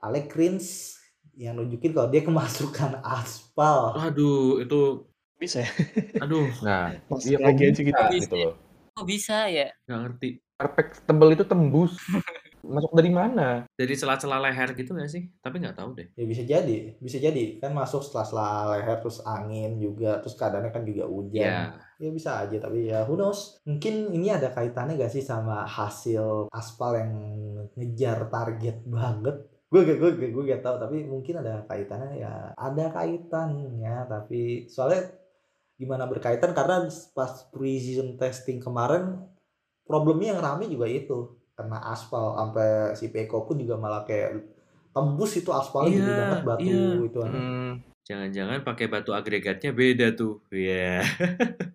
[0.00, 0.66] Alex Rins
[1.34, 3.94] yang nunjukin kalau dia kemasukan aspal.
[3.98, 5.02] aduh, itu,
[5.34, 5.70] Bisa ya.
[6.22, 6.94] aduh, Nah,
[7.26, 8.36] iya kok lagi aja bisa gitu.
[8.38, 8.54] loh.
[8.94, 9.66] Kok bisa ya?
[9.90, 10.28] nggak ngerti.
[10.54, 11.92] Karpet tebel itu tembus.
[12.64, 13.68] Masuk dari mana?
[13.76, 15.28] Dari celah-celah leher gitu nggak sih?
[15.44, 16.08] Tapi nggak tahu deh.
[16.16, 20.84] Ya bisa jadi, bisa jadi kan masuk setelah leher terus angin juga terus keadaannya kan
[20.88, 21.44] juga hujan.
[21.44, 23.60] Ya, Ya bisa aja tapi ya who knows.
[23.68, 27.12] Mungkin ini ada kaitannya gak sih sama hasil aspal yang
[27.76, 29.36] ngejar target banget.
[29.68, 35.12] Gue gue gue gue gak tahu tapi mungkin ada kaitannya ya ada kaitannya tapi soalnya
[35.74, 39.18] gimana berkaitan karena pas pre-season testing kemarin
[39.82, 44.42] problemnya yang rame juga itu kena aspal sampai si Peko pun juga malah kayak
[44.90, 46.86] tembus itu aspalnya gede Iya, banget batu iya.
[47.00, 47.70] itu Hmm,
[48.02, 50.42] jangan-jangan pakai batu agregatnya beda tuh.
[50.48, 51.02] Iya.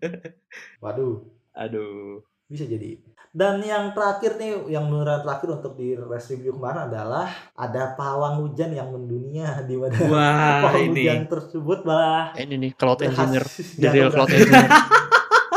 [0.79, 2.23] waduh Aduh.
[2.45, 2.97] bisa jadi
[3.29, 8.41] dan yang terakhir nih yang beneran terakhir untuk di race review kemarin adalah ada pawang
[8.41, 11.05] hujan yang mendunia di mana Wah, pawang ini.
[11.05, 13.45] hujan tersebut malah Eh, Ini nih cloud engineer.
[13.77, 14.69] real jatuh cloud engineer.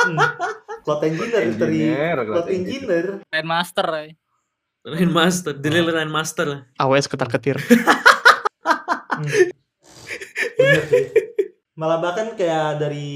[0.03, 0.19] Hmm,
[0.83, 4.05] cloud engineer dari engineer, cloud engineer Grand Master ya.
[4.83, 6.67] Rain Master, The Real Rain Master.
[6.75, 7.55] AWS ketar-ketir.
[9.15, 9.31] Hmm.
[10.59, 11.05] Bener sih.
[11.79, 13.11] Malah bahkan kayak dari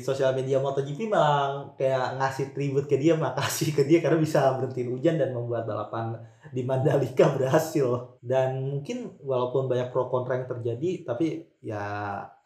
[0.00, 4.88] sosial media MotoGP malah kayak ngasih tribute ke dia, makasih ke dia karena bisa berhentiin
[4.88, 6.16] hujan dan membuat balapan
[6.54, 8.18] di Mandalika berhasil.
[8.22, 11.82] Dan mungkin walaupun banyak pro kontra yang terjadi, tapi ya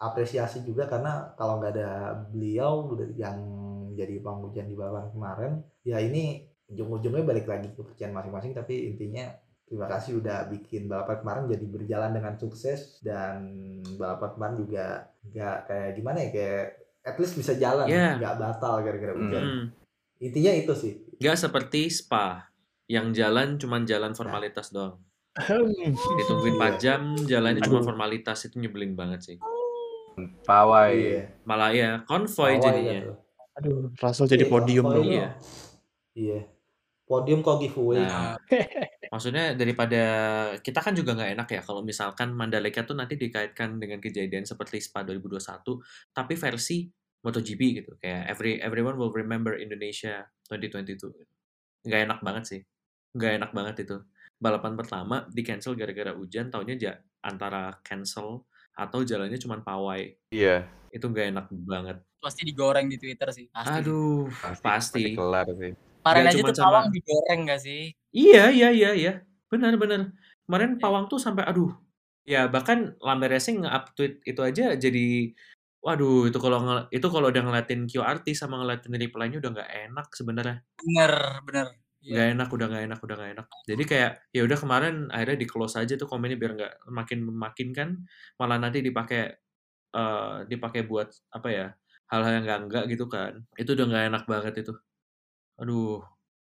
[0.00, 1.90] apresiasi juga karena kalau nggak ada
[2.32, 3.38] beliau yang
[3.96, 8.52] jadi penghujan di balapan kemarin, ya ini ujung-ujungnya balik lagi ke kepercayaan masing-masing.
[8.52, 9.32] Tapi intinya
[9.64, 13.50] terima kasih udah bikin balapan kemarin jadi berjalan dengan sukses dan
[13.96, 14.84] balapan kemarin juga
[15.26, 16.64] nggak kayak gimana ya kayak
[17.02, 18.14] at least bisa jalan Iya.
[18.14, 19.64] nggak batal gara-gara hujan Hmm.
[20.18, 22.46] intinya itu sih Nggak seperti spa
[22.86, 25.02] yang jalan cuman jalan formalitas doang.
[26.14, 26.78] Ditungguin 4 Iya.
[26.78, 29.38] jam, jalannya cuma formalitas itu nyebelin banget sih.
[30.46, 30.94] Pawai.
[30.94, 33.00] iya Malah ya konvoy Pawai jadinya.
[33.02, 33.12] gitu.
[33.56, 35.06] Aduh, Russell jadi Iya, podium dong.
[35.08, 35.28] Iya.
[36.16, 36.40] iya
[37.06, 38.34] podium kok giveaway Nah,
[39.14, 40.02] maksudnya daripada
[40.58, 44.82] kita kan juga nggak enak ya kalau misalkan Mandalika tuh nanti dikaitkan dengan kejadian seperti
[44.82, 45.78] Spa 2021,
[46.10, 46.90] tapi versi
[47.22, 47.90] MotoGP gitu.
[48.02, 51.14] Kayak every everyone will remember Indonesia 2022.
[51.86, 52.60] Nggak enak banget sih.
[53.14, 53.96] Nggak enak banget itu.
[54.36, 60.10] Balapan pertama di cancel gara-gara hujan, taunya ja- antara cancel atau jalannya cuma pawai.
[60.34, 60.66] Iya.
[60.90, 61.98] Itu nggak enak banget.
[62.26, 63.46] Pasti digoreng di Twitter sih.
[63.46, 63.86] Pasti.
[63.86, 65.02] Aduh, Pasti, pasti.
[65.14, 65.72] kelar sih.
[66.02, 67.82] Kemarin Nggak aja tuh sama- pawang digoreng gak sih?
[68.10, 69.12] Iya, iya, iya, iya.
[69.46, 70.10] Benar, benar.
[70.42, 70.82] Kemarin Iya.
[70.82, 71.70] Pawang tuh sampai aduh.
[72.26, 75.30] Ya bahkan Lambe Racing nge-up tweet itu aja jadi
[75.78, 80.06] waduh itu kalau ngel- itu kalau udah ngeliatin QRT sama ngeliatin reply-nya udah nggak enak
[80.10, 80.56] sebenarnya.
[80.82, 81.12] Bener,
[81.46, 81.66] bener.
[82.02, 82.10] Iya.
[82.10, 83.46] Nggak enak, udah nggak enak, udah nggak enak.
[83.64, 87.88] Jadi kayak ya udah kemarin akhirnya di close aja tuh komennya biar nggak makin memakinkan,
[88.34, 89.22] malah nanti dipakai
[89.94, 91.66] eh dipakai buat apa ya?
[92.10, 93.32] Hal-hal yang nggak enggak gitu kan.
[93.58, 94.72] Itu udah nggak enak banget itu.
[95.60, 96.02] Aduh.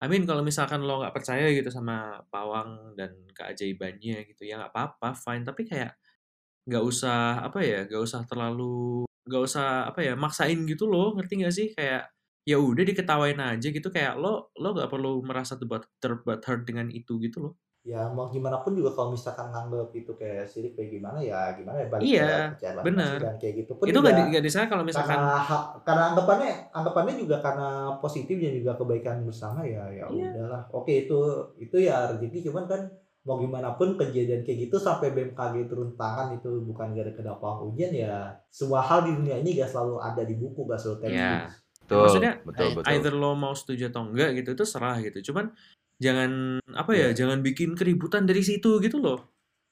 [0.01, 4.73] I mean kalau misalkan lo nggak percaya gitu sama pawang dan keajaibannya gitu ya nggak
[4.73, 5.93] apa-apa fine tapi kayak
[6.69, 11.33] nggak usah apa ya nggak usah terlalu nggak usah apa ya maksain gitu loh ngerti
[11.41, 12.09] nggak sih kayak
[12.45, 17.21] ya udah diketawain aja gitu kayak lo lo nggak perlu merasa terbuat terbuat dengan itu
[17.21, 21.17] gitu loh ya mau gimana pun juga kalau misalkan nganggap itu kayak sirik kayak gimana
[21.17, 23.17] ya gimana ya balik Iya, ke bener.
[23.17, 25.67] dan kayak gitu pun itu juga nggak di- nggak di sana kalau misalkan karena ha-
[25.81, 30.29] karena anggapannya anggapannya juga karena positif dan juga kebaikan bersama ya ya Iya.
[30.29, 31.19] udahlah oke itu
[31.57, 32.81] itu ya rezeki cuman kan
[33.21, 37.89] mau gimana pun kejadian kayak gitu sampai BMKG turun tangan itu bukan gara-gara pawang hujan
[37.91, 41.49] ya semua hal di dunia ini gak selalu ada di buku gak selalu Iya.
[41.49, 41.49] textbook
[41.81, 42.89] Betul, maksudnya betul, betul.
[42.89, 45.49] either lo mau setuju atau enggak gitu itu serah gitu cuman
[46.01, 46.31] jangan
[46.73, 47.09] apa ya Iya.
[47.15, 49.29] jangan bikin keributan dari situ gitu loh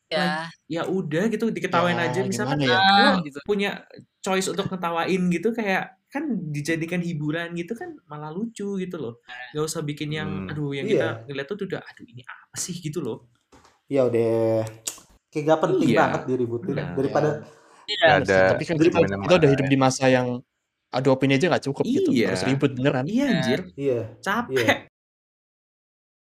[0.10, 2.82] Ya, ya udah gitu diketawain Ya, aja misalkan gimana ya?
[2.82, 3.38] ah, lo gitu.
[3.46, 3.86] punya
[4.20, 9.22] choice untuk ngetawain gitu kayak kan dijadikan hiburan gitu kan malah lucu gitu loh
[9.54, 10.50] gak usah bikin yang Hmm.
[10.50, 10.94] aduh yang Iya.
[10.98, 13.30] kita ngeliat tuh udah aduh ini apa sih gitu loh
[13.86, 14.66] ya udah
[15.30, 16.00] kayak gak penting Iya.
[16.02, 16.90] banget diributin Benar.
[16.96, 17.30] daripada
[17.86, 18.06] Iya.
[18.18, 20.42] Ada Tapi kan kita, kita udah hidup di masa yang
[20.90, 22.10] adu opini aja nggak cukup gitu.
[22.10, 22.34] Iya.
[22.34, 23.06] Harus ribut beneran.
[23.06, 24.89] iya anjir iya capek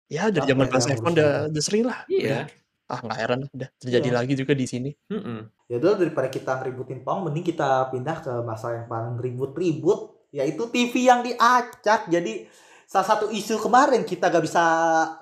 [0.06, 1.98] Ya dari zaman ya pas F1 ngurusin udah, udah sering lah.
[2.06, 2.44] iya Udah.
[2.86, 4.16] Ah nggak heran udah terjadi Iya.
[4.16, 4.90] lagi juga di sini.
[5.10, 5.38] Mm-mm.
[5.66, 10.62] ya udah daripada kita ngeributin pawang mending kita pindah ke masalah yang paling ribut-ribut yaitu
[10.70, 12.46] TV yang diacak jadi
[12.86, 14.62] salah satu isu kemarin kita gak bisa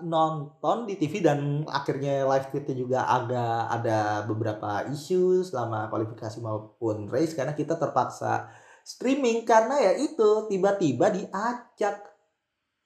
[0.04, 7.08] nonton di TV dan akhirnya live tweetnya juga agak ada beberapa isu selama kualifikasi maupun
[7.08, 8.52] race karena kita terpaksa
[8.84, 12.04] streaming karena ya itu tiba-tiba diacak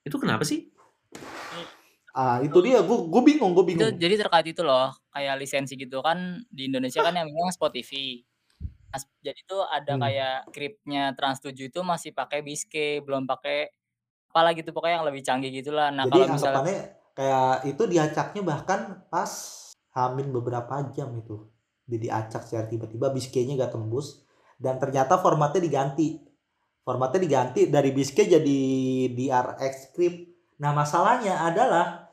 [0.07, 0.71] itu kenapa sih
[2.19, 5.79] ah itu dia gue gue bingung gue Itu bingung jadi terkait itu loh, kayak lisensi
[5.79, 8.27] gitu kan di Indonesia kan yang memang Spot TV.
[8.91, 10.03] Nah, jadi tuh ada Hmm.
[10.03, 13.71] kayak scriptnya Trans 7 itu masih pakai Biske, belum pakai
[14.33, 15.95] apalah gitu pokoknya yang lebih canggih gitulah.
[15.95, 16.79] Nah, jadi kalau misalnya
[17.15, 19.31] kayak itu diacaknya bahkan pas
[19.95, 21.51] hamin beberapa jam itu
[21.89, 24.23] dia diacak secara tiba-tiba biskenya gak tembus
[24.61, 26.21] dan ternyata formatnya diganti
[26.87, 28.61] formatnya diganti dari biske jadi
[29.11, 30.19] DRX script
[30.63, 32.08] nah masalahnya adalah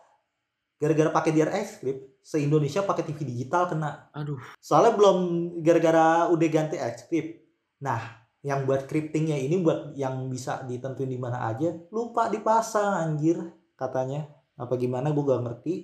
[0.86, 4.14] gara-gara pakai DRX script se Indonesia pakai TV digital kena.
[4.14, 4.38] Aduh.
[4.62, 5.18] Soalnya belum
[5.66, 7.42] gara-gara udah ganti X script
[7.82, 13.42] nah yang buat scriptingnya ini buat yang bisa ditentuin di mana aja lupa dipasang anjir
[13.74, 14.30] katanya.
[14.54, 15.76] Apa gimana gue gak ngerti.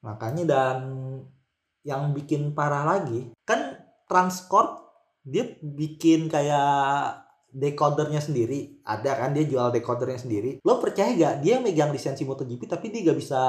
[0.00, 0.78] Makanya dan
[1.84, 3.76] yang bikin parah lagi kan
[4.08, 4.88] Transcorp
[5.20, 7.27] dia bikin kayak
[7.58, 10.62] decodernya sendiri ada kan dia jual decodernya sendiri.
[10.62, 13.40] Lo percaya gak dia megang lisensi MotoGP tapi dia gak bisa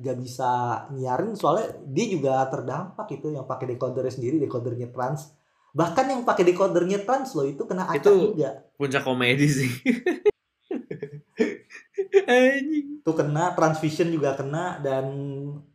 [0.00, 0.50] gak bisa
[0.96, 5.36] nyiarin soalnya dia juga terdampak itu yang pakai decodernya sendiri decodernya Trans.
[5.76, 8.64] Bahkan yang pakai decodernya Trans lo itu kena acak Itu- juga.
[8.80, 9.68] puncak komedi sih.
[13.04, 15.12] Tuh kena transvision juga kena dan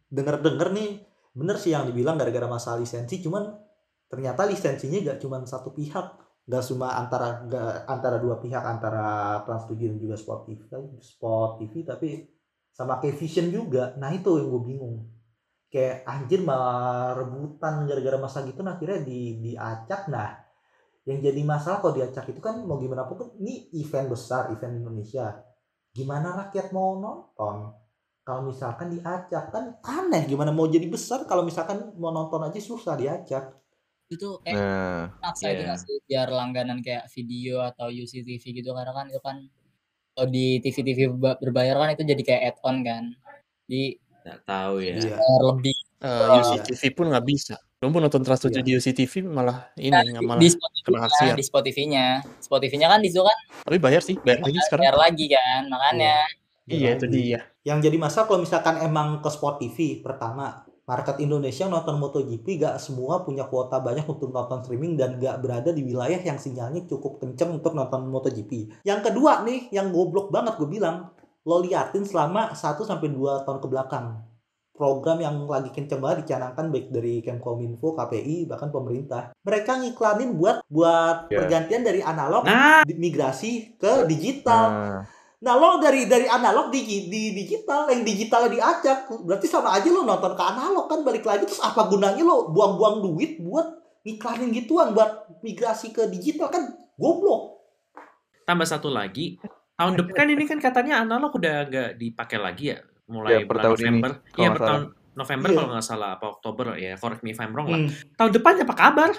[0.10, 3.58] denger-denger nih bener sih yang dibilang gara-gara masalah lisensi cuman
[4.06, 9.63] ternyata lisensinya gak cuman satu pihak gak cuma antara gak antara dua pihak antara Trans
[9.63, 10.60] 7 dan juga Sport TV
[10.99, 12.10] Sport TV tapi
[12.73, 13.93] sama kayak Vision juga.
[14.01, 14.97] Nah itu yang gue bingung.
[15.69, 20.10] Kayak anjir malah rebutan gara-gara masalah gitu nah akhirnya di diacak.
[20.10, 20.43] Nah
[21.08, 25.32] yang jadi masalah kalau diacak itu kan mau gimana pun ini event besar event Indonesia.
[25.93, 27.71] Gimana rakyat mau nonton?
[28.23, 31.23] Kalau misalkan diacak kan aneh gimana mau jadi besar?
[31.29, 33.62] Kalau misalkan mau nonton aja susah diacak
[34.07, 35.67] Itu kayak Nah, maksa itu iya.
[35.67, 39.37] nggak sih biar langganan kayak video atau UCTV gitu karena kan itu kan
[40.13, 43.03] kalau di TV-TV berba- berbayar kan itu jadi kayak add-on kan.
[43.65, 44.95] Di Nggak tahu ya.
[44.95, 47.55] iya bayar lebih Eh, Oh, UCTV pun nggak bisa.
[47.79, 48.59] Lu mau nonton Trans 7 Iya.
[48.61, 51.35] di UCTV malah ini Nah, nggak malah di Spotify haksiat.
[51.35, 52.07] di Spotify-nya.
[52.39, 54.83] Spotify-nya kan di situ kan Tapi bayar sih, bayar lagi sekarang.
[54.83, 56.15] bayar lagi kan, makanya
[56.63, 57.39] Iya itu dia.
[57.61, 62.75] yang jadi masalah kalau misalkan emang ke Sport TV pertama market Indonesia nonton MotoGP gak
[62.75, 67.23] semua punya kuota banyak untuk nonton streaming dan gak berada di wilayah yang sinyalnya cukup
[67.23, 68.83] kenceng untuk nonton MotoGP.
[68.83, 71.15] Yang kedua nih, yang goblok banget gue bilang,
[71.47, 74.07] lo liatin selama 1 sampai 2 tahun ke belakang.
[74.73, 79.29] Program yang lagi kenceng banget dicanangkan baik dari Kemkominfo, KPI, bahkan pemerintah.
[79.45, 81.45] Mereka ngiklanin buat buat Iya.
[81.45, 84.65] pergantian dari analog Nah, migrasi ke digital.
[84.73, 84.99] Nah,
[85.43, 90.08] Nah lo dari dari analog di, di digital yang digitalnya diacak berarti sama aja lo
[90.08, 93.67] nonton ke analog kan balik lagi terus apa gunanya lo buang-buang duit buat
[94.08, 97.53] ngiklanin gituan buat migrasi ke digital kan goblok
[98.43, 99.39] tambah satu lagi.
[99.73, 102.79] Tahun depan kan ini kan katanya analog udah nggak dipakai lagi ya.
[103.10, 104.12] Mulai Ya, per bulan tahun November.
[104.38, 105.56] Iya, per tahun November Iya.
[105.58, 106.93] kalau nggak salah apa Oktober ya.
[106.95, 107.79] Correct me if I'm wrong lah.
[107.84, 107.89] Hmm.
[107.89, 109.12] Tahun depan apa kabar?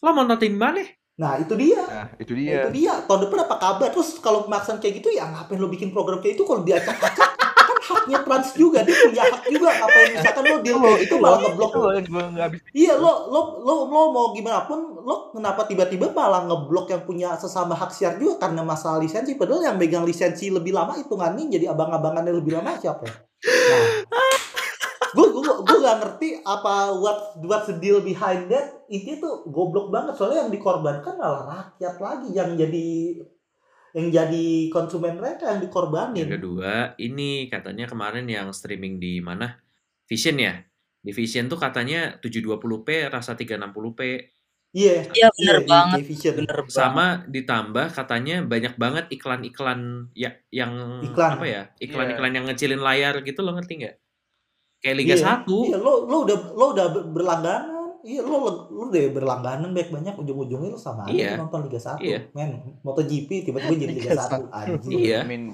[0.00, 0.80] Lo mau nonton di mana?
[1.20, 1.84] Nah itu dia.
[1.84, 2.56] Nah itu Nah, dia.
[2.64, 2.92] itu dia.
[3.04, 3.88] Tahun depan apa kabar?
[3.92, 6.48] Terus kalau maksan kayak gitu ya ngapain lo bikin program kayak itu?
[6.48, 8.80] Kalau diacak-acak kan haknya trans juga.
[8.80, 9.68] Dia punya hak juga.
[9.76, 14.00] Ngapain misalkan lo deal kayak itu malah ngeblok yang habis Iya lo lo lo lo
[14.16, 18.48] mau gimana pun lo kenapa tiba-tiba malah ngeblok yang punya sesama hak siar juga?
[18.48, 19.36] Karena masalah lisensi.
[19.36, 23.04] Padahal yang megang lisensi lebih lama hitungannya jadi abang-abangannya lebih lama siapa?
[23.40, 24.19] Nah,
[25.62, 30.44] gue gak ngerti apa what what's the deal behind that itu tuh goblok banget soalnya
[30.44, 32.88] yang dikorbankan malah rakyat lagi yang jadi
[33.90, 36.26] yang jadi konsumen mereka yang Yang dikorbanin.
[36.30, 39.58] kedua, ini katanya kemarin yang streaming di mana?
[40.06, 40.62] Vision ya.
[40.96, 44.00] Di Vision tuh katanya 720p rasa 360p
[44.70, 45.10] Iya.
[45.10, 46.34] Iya bener di banget, television.
[46.38, 46.70] bener banget.
[46.70, 49.80] sama ditambah katanya banyak banget iklan-iklan
[50.14, 51.30] ya yang Iklan.
[51.34, 51.62] apa ya?
[51.76, 53.96] Iklan-iklan yang ngecilin layar gitu lo ngerti nggak?
[54.80, 55.68] Kayak Liga Iya, 1.
[55.68, 57.78] Iya, lo lo udah lo udah ber- berlangganan.
[58.00, 61.30] Iya, lo lo udah berlangganan banyak banyak ujung-ujungnya lo sama aja Iya.
[61.36, 62.00] nonton Liga 1.
[62.00, 62.18] Iya.
[62.32, 64.98] Men, MotoGP tiba-tiba jadi Liga Liga 1 anjing.
[64.98, 65.18] Iya.
[65.22, 65.44] Mean,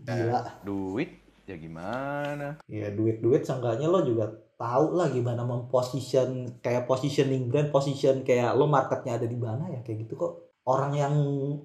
[0.00, 0.40] Gila.
[0.60, 1.10] duit
[1.44, 2.60] ya gimana?
[2.64, 8.68] Ya duit-duit seenggaknya lo juga tahu lah gimana memposition kayak positioning brand, position kayak lo
[8.68, 10.32] marketnya ada di mana ya kayak gitu kok.
[10.60, 11.16] Orang yang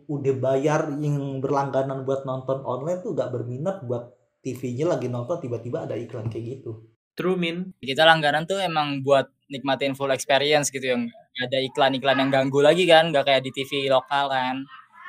[0.08, 4.14] udah bayar yang berlangganan buat nonton online tuh gak berminat buat
[4.46, 6.86] TV-nya lagi nonton tiba-tiba ada iklan kayak gitu.
[7.18, 7.74] True Min.
[7.82, 11.10] Kita langganan tuh emang buat nikmatin full experience gitu yang
[11.42, 14.62] ada iklan-iklan yang ganggu lagi kan, nggak kayak di TV lokal kan.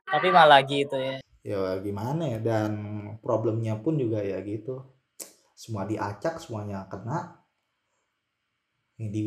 [0.09, 1.21] Tapi malah gitu ya.
[1.45, 2.73] ya gimana ya dan
[3.21, 4.97] problemnya pun juga ya gitu
[5.57, 7.41] semua diacak semuanya kena
[9.01, 9.23] ini di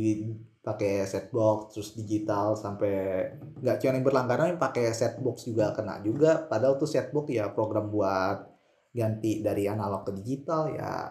[0.61, 3.25] pakai set box terus digital sampai
[3.63, 7.33] nggak cuma yang berlangganan yang pakai set box juga kena juga padahal tuh set box
[7.33, 8.48] ya program buat
[8.89, 11.09] ganti dari analog ke digital ya.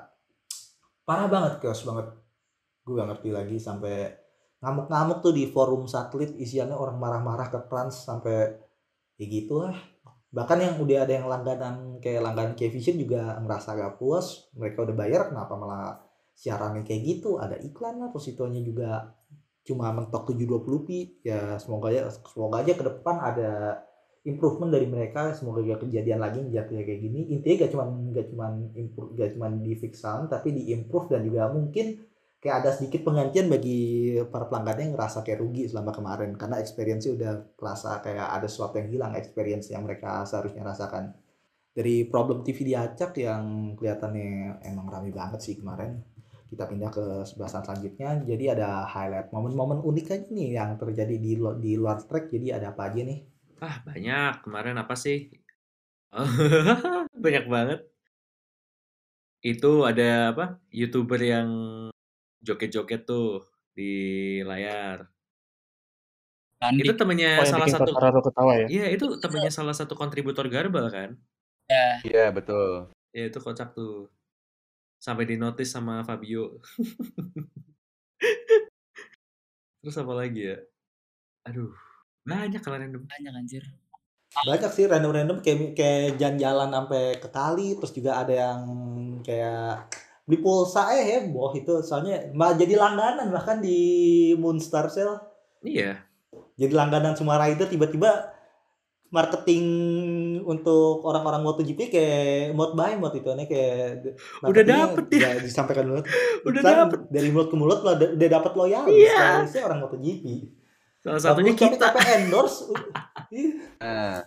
[1.02, 2.06] Parah banget chaos banget.
[2.84, 4.12] Gue gak ngerti lagi sampai
[4.58, 8.58] ngamuk-ngamuk tuh di forum satelit isiannya orang marah-marah ke trans sampai
[9.14, 9.74] ya gitu lah
[10.28, 14.96] bahkan yang udah ada yang langganan kayak langganan Vision juga ngerasa gak puas mereka udah
[14.98, 16.04] bayar kenapa malah
[16.38, 17.42] siarannya kayak gitu?
[17.42, 19.10] Ada iklan lah terus itunya juga
[19.66, 23.52] cuma mentok 720p ya semoga aja semoga aja ke depan ada
[24.28, 27.20] improvement dari mereka semoga gak kejadian lagi jatuhnya kayak gini.
[27.32, 31.24] Intinya gak cuman gak cuman improve gak cuman di fix sound tapi di improve dan
[31.24, 32.04] juga mungkin
[32.38, 36.30] kayak ada sedikit penggantian bagi para pelanggan yang ngerasa kayak rugi selama kemarin.
[36.36, 41.16] Karena experience udah kerasa kayak ada sesuatu yang hilang experience yang mereka seharusnya rasakan.
[41.72, 46.02] Dari problem TV diacak yang kelihatannya emang rame banget sih kemarin
[46.48, 48.24] kita pindah ke sebelah selanjutnya.
[48.24, 52.32] Jadi ada highlight momen-momen unik aja nih yang terjadi di di luar track.
[52.32, 53.20] Jadi ada apa aja nih
[53.58, 54.46] Ah, banyak.
[54.46, 55.34] Kemarin apa sih?
[57.24, 57.80] banyak banget.
[59.42, 60.44] Itu ada apa?
[60.70, 61.48] YouTuber yang
[62.42, 63.90] joget-joget tuh di
[64.46, 65.10] layar.
[66.58, 68.66] Dandi Itu temennya Oh yang salah bikin satu Kotaro ketawa ya?
[68.66, 71.10] Iya, itu temennya salah satu kontributor Garbal kan?
[71.70, 72.90] ya, Iya betul.
[73.14, 74.10] Ya itu kocak tuh.
[74.98, 76.58] Sampai di notice sama Fabio.
[79.78, 80.58] Terus apa lagi ya?
[81.46, 81.70] Aduh,
[82.28, 83.02] banyak kalau random.
[83.02, 83.64] banyak anjir.
[84.38, 88.60] banyak sih random-random kayak kayak jalan-jalan sampai ke kali terus juga ada yang
[89.20, 89.88] kayak
[90.22, 93.78] beli pulsa eh heboh itu soalnya malah jadi langganan bahkan di
[94.34, 95.16] Moonstar Sale
[95.58, 95.98] Iya,
[96.54, 98.30] jadi langganan semua rider tiba-tiba
[99.08, 99.64] marketing
[100.44, 102.20] untuk orang-orang MotoGP kayak
[102.52, 104.12] mode by mode itu aneh kayak
[104.44, 105.40] Udah dapet ya.
[105.40, 106.04] disampaikan dulu
[106.48, 107.08] Udah dapet.
[107.08, 109.16] dari mulut ke mulut lo udah, dapet loyalis Iya.
[109.40, 110.24] loyalisnya orang MotoGP
[110.98, 111.86] Salah Gak satunya perlu kita.
[111.86, 112.58] capek-capek endorse
[113.30, 114.18] Ih, Nah,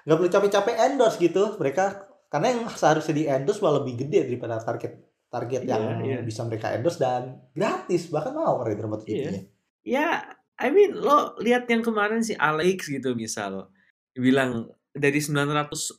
[0.00, 1.84] nggak perlu capek-capek endorse gitu mereka
[2.26, 4.92] karena yang seharusnya di endorse malah lebih gede daripada target
[5.28, 6.18] target Iya, yang iya.
[6.20, 9.30] bisa mereka endorse dan gratis bahkan mau rider MotoGP Iya.
[9.30, 9.42] nya
[9.80, 10.08] Ya,
[10.56, 13.68] I mean lo lihat yang kemarin si Alex gitu misal
[14.12, 15.96] bilang dari 930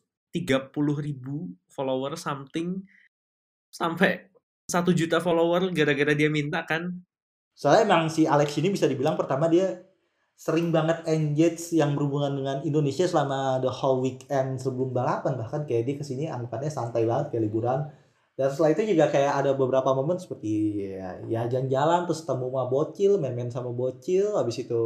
[0.98, 2.82] ribu follower something
[3.68, 4.30] sampai
[4.66, 7.02] satu juta follower gara-gara dia minta kan
[7.62, 9.86] soalnya emang si Alex ini bisa dibilang pertama dia
[10.42, 15.38] sering banget engage yang berhubungan dengan Indonesia selama the whole weekend sebelum balapan.
[15.38, 17.86] Bahkan kayak dia ke sini anggapannya santai banget kayak liburan.
[18.34, 22.66] Dan setelah itu juga kayak ada beberapa momen seperti ya, ya jalan-jalan terus ketemu sama
[22.74, 24.34] bocil main-main sama bocil.
[24.34, 24.82] Habis itu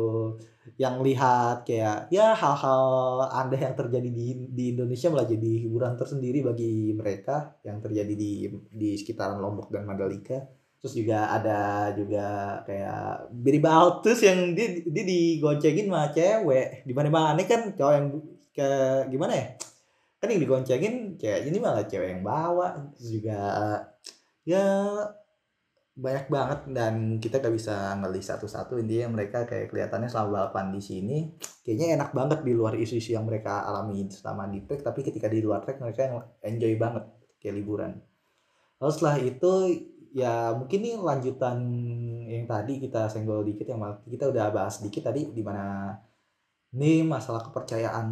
[0.75, 2.83] yang lihat kayak ya hal-hal
[3.31, 8.51] aneh yang terjadi di di Indonesia malah jadi hiburan tersendiri bagi mereka yang terjadi di
[8.75, 15.01] di sekitaran Lombok dan Mandalika terus juga ada juga kayak Billy Baltus yang dia dia
[15.01, 16.85] digoncengin sama cewek.
[16.85, 18.07] Di mana mana kan cowok yang
[18.53, 18.69] ke
[19.09, 19.47] gimana ya?
[20.21, 22.85] Kan yang digoncengin kayak ini malah cewek yang bawa.
[22.93, 23.39] Terus juga
[24.45, 24.61] ya
[25.97, 28.77] banyak banget dan kita gak bisa ngelis satu-satu.
[28.77, 31.17] Intinya mereka kayak kelihatannya selama balapan di sini.
[31.65, 34.85] Kayaknya enak banget di luar isu-isu yang mereka alami selama di track.
[34.85, 37.09] Tapi ketika di luar track mereka yang enjoy banget
[37.41, 37.97] kayak liburan.
[38.77, 39.51] Lalu setelah itu
[40.19, 40.27] ya
[40.59, 41.57] mungkin nih lanjutan
[42.33, 43.81] yang tadi kita senggol dikit yang
[44.13, 45.63] kita udah bahas dikit tadi di mana
[46.75, 48.07] ini masalah kepercayaan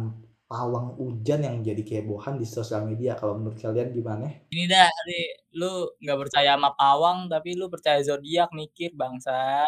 [0.50, 4.26] pawang hujan yang jadi kehebohan di sosial media kalau menurut kalian gimana?
[4.52, 5.24] Ini dah, nih,
[5.58, 5.66] lu
[6.02, 9.64] nggak percaya sama pawang tapi lu percaya zodiak mikir bangsa.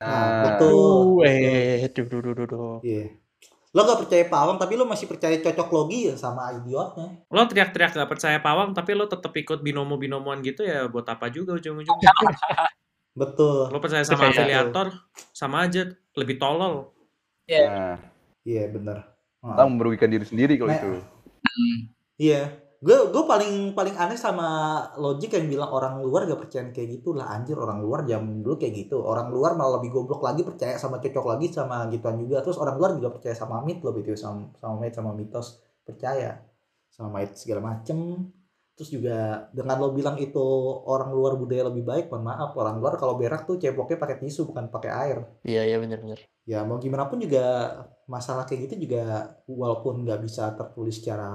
[0.00, 1.24] Nah, Nah, betul.
[1.26, 2.74] Eh, duh, duh, duh, duh, duh.
[2.86, 3.25] Iya.
[3.76, 7.20] Lo gak percaya pawang tapi lo masih percaya cocok logi ya sama idiotnya.
[7.22, 11.52] lo teriak-teriak gak percaya pawang tapi lo tetap ikut binomo-binomoan gitu ya buat apa juga
[11.52, 12.08] ujung-ujungnya
[13.16, 13.68] Betul.
[13.68, 14.88] lo percaya sama kayak- afiliator
[15.30, 16.96] sama aja lebih tolol
[17.44, 18.00] nah,
[18.42, 18.96] Iya bener.
[19.42, 19.52] Heeh.
[19.52, 20.90] kita merugikan diri sendiri kalau Nah, itu.
[22.16, 22.42] Iya.
[22.86, 24.46] Gue gue paling paling aneh sama
[24.94, 27.18] logik yang bilang orang luar gak percaya kayak gitu.
[27.18, 29.02] Lah anjir orang luar jam dulu kayak gitu.
[29.02, 32.46] Orang luar malah lebih goblok lagi percaya sama cocok lagi sama gituan juga.
[32.46, 35.58] Terus orang luar juga percaya sama mit loh gitu sama sama mit sama mitos.
[35.82, 36.38] Percaya
[36.86, 38.30] sama mit segala macem.
[38.78, 40.46] Terus juga dengan lo bilang itu
[40.86, 42.54] orang luar budaya lebih baik mohon maaf.
[42.54, 45.18] Orang luar kalau berak tuh ceboknya pakai tisu bukan pakai air.
[45.42, 46.22] Iya, iya bener-bener.
[46.46, 47.74] ya mau gimana pun juga
[48.06, 51.26] masalah kayak gitu juga walaupun nggak bisa tertulis secara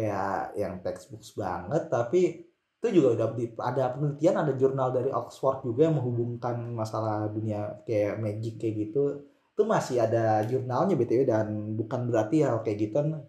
[0.00, 2.48] kayak yang textbook banget tapi
[2.80, 7.84] itu juga udah di- ada penelitian ada jurnal dari Oxford juga yang menghubungkan masalah dunia
[7.84, 13.20] kayak magic kayak gitu itu masih ada jurnalnya btw dan bukan berarti hal kayak gitu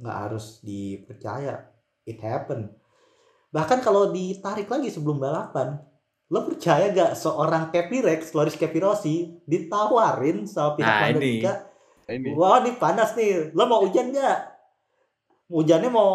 [0.00, 1.68] nggak harus dipercaya
[2.08, 2.72] it happen
[3.52, 5.76] bahkan kalau ditarik lagi sebelum balapan
[6.26, 11.14] lo percaya gak seorang Capirex, Loris Capirossi ditawarin sama pihak Nah, ini.
[11.14, 11.54] Mandalika
[12.06, 12.30] Nah, ini.
[12.38, 13.50] Wah ini panas nih.
[13.50, 14.38] Lo mau hujan nggak?
[15.46, 16.10] Hujannya mau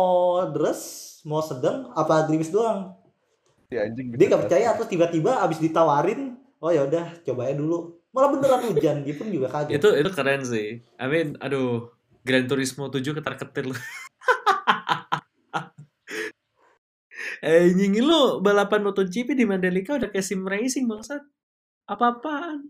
[0.51, 0.81] deres,
[1.23, 2.95] mau sedang, apa gerimis doang?
[3.71, 7.95] Si anjing Dia nggak percaya terus tiba-tiba abis ditawarin, oh ya udah cobain dulu.
[8.11, 9.79] Malah beneran hujan, dia pun juga kaget.
[9.79, 11.95] itu itu keren sih I mean aduh
[12.27, 13.75] Gran Turismo 7 ketar-ketir lo
[17.41, 21.25] Eh, nyingin lo balapan MotoGP di Mandalika udah kayak sim racing bangsat.
[21.89, 22.69] Apa-apaan?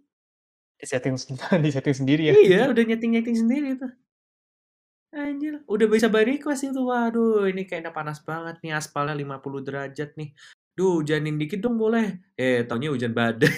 [0.79, 1.19] Di setting,
[1.67, 2.33] di setting sendiri ya.
[2.39, 3.91] Iya, udah nyeting-nyeting sendiri tuh.
[5.11, 6.87] Anjir, udah bisa by request itu.
[6.87, 10.31] Waduh, ini kayaknya panas banget nih aspalnya 50 derajat nih.
[10.71, 12.15] Duh, hujanin dikit dong boleh.
[12.39, 13.51] Eh, taunya hujan badai.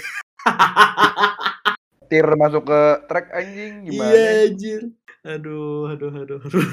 [2.09, 4.17] Tir masuk ke track anjing gimana?
[4.17, 4.81] Iya, anjir.
[5.21, 6.65] Aduh, aduh, aduh, aduh.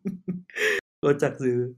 [1.00, 1.72] Kocak sih.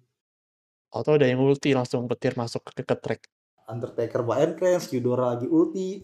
[0.91, 3.31] Atau ada yang ulti langsung petir masuk ke, ke track.
[3.71, 6.03] Undertaker mau entrance, Eudora lagi ulti.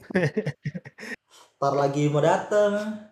[1.58, 3.02] Ntar lagi mau dateng.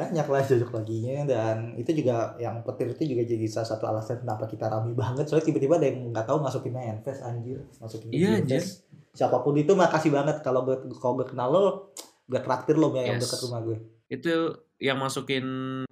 [0.00, 4.16] Banyak lah cocok laginya dan itu juga yang petir itu juga jadi salah satu alasan
[4.18, 5.28] kenapa kita rame banget.
[5.28, 7.60] Soalnya tiba-tiba ada yang nggak tahu masukin manifest anjir.
[7.76, 8.88] Masukin Iya, manifest.
[9.12, 10.40] siapa pun itu makasih banget.
[10.40, 11.92] Kalau gue kalau gue kenal lo
[12.24, 13.28] gue traktir lo ya yang Yes.
[13.28, 13.78] dekat rumah gue
[14.08, 14.34] Itu
[14.80, 15.44] yang masukin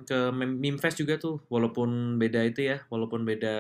[0.03, 3.57] ke mem- meme fest juga tuh, walaupun beda itu ya, walaupun beda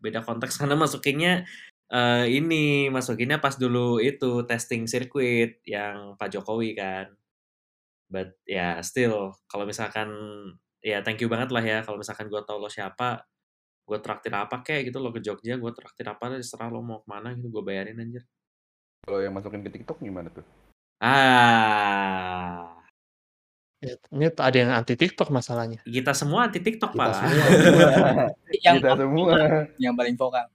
[0.00, 0.56] beda konteks.
[0.64, 1.44] Karena masukinnya
[1.86, 7.12] eh, ini masukinnya pas dulu itu testing sirkuit yang Pak Jokowi kan.
[8.06, 10.08] But ya still kalau misalkan
[10.78, 13.26] ya thank you banget lah ya kalau misalkan gue tau lo siapa,
[13.86, 17.08] gue traktir apa kayak gitu lo ke Jogja, gue traktir apa terserah lo mau ke
[17.10, 18.22] mana gitu gue bayarin anjir.
[19.06, 20.46] Kalau yang masukin ke TikTok gimana tuh?
[21.02, 22.76] Ah,
[23.76, 25.84] Ya, ini ada yang anti TikTok masalahnya.
[25.84, 27.12] Kita semua anti TikTok, Kita Pak.
[27.12, 27.46] semua.
[28.64, 29.32] yang Kita semua.
[29.76, 30.48] yang paling vokal.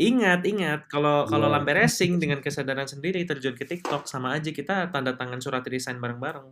[0.00, 4.48] Ingat, ingat kalau kalau Gua- lambe racing dengan kesadaran sendiri terjun ke TikTok sama aja
[4.48, 6.48] kita tanda tangan surat resign bareng-bareng.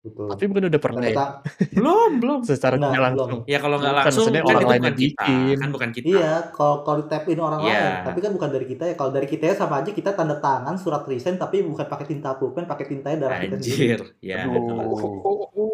[0.00, 0.32] Betul.
[0.32, 1.16] Tapi bukan udah pernah ya?
[1.76, 2.40] Belum, belum.
[2.40, 3.44] Secara tidak langsung.
[3.44, 3.52] belum.
[3.52, 5.56] Ya kalau nggak Bukan, langsung kan orang itu lain bukan kita, bikin.
[5.60, 6.06] kan bukan kita.
[6.08, 7.68] iya, kalau kalau ditapin orang Iya.
[7.68, 8.94] lain, tapi kan bukan dari kita ya.
[8.96, 12.32] Kalau dari kita ya sama aja kita tanda tangan surat resign tapi bukan pakai tinta
[12.36, 13.96] pulpen, pakai tintanya darah kita sendiri.
[13.96, 14.00] Anjir.
[14.20, 14.36] Ya.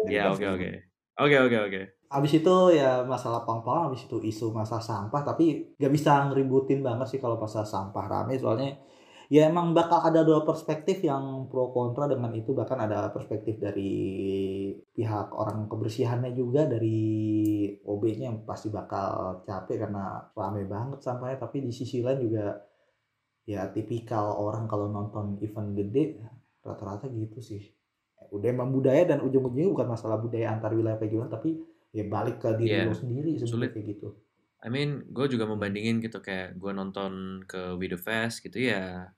[0.07, 0.69] Ya, oke, oke.
[1.17, 1.81] Oke, oke, oke.
[2.07, 7.07] Abis itu ya masalah pang-pang, abis itu isu masalah sampah, tapi gak bisa ngeributin banget
[7.11, 8.39] sih kalau masalah sampah rame.
[8.39, 8.79] Soalnya
[9.27, 12.55] ya emang bakal ada dua perspektif yang pro kontra dengan itu.
[12.55, 13.91] Bahkan ada perspektif dari
[14.95, 16.99] pihak orang kebersihannya juga dari
[17.83, 21.43] OB-nya yang pasti bakal capek karena rame banget sampahnya.
[21.43, 22.55] Tapi di sisi lain juga
[23.43, 26.23] ya tipikal orang kalau nonton event gede
[26.63, 27.63] rata-rata gitu sih.
[28.31, 32.49] Udah emang budaya dan ujung-ujungnya bukan masalah budaya antar wilayah kayak tapi ya balik ke
[32.59, 33.71] diri Iya, lo sendiri sulit.
[33.73, 34.07] kayak gitu
[34.65, 39.13] I mean, gue juga membandingin gitu kayak gue nonton ke The Fest gitu ya.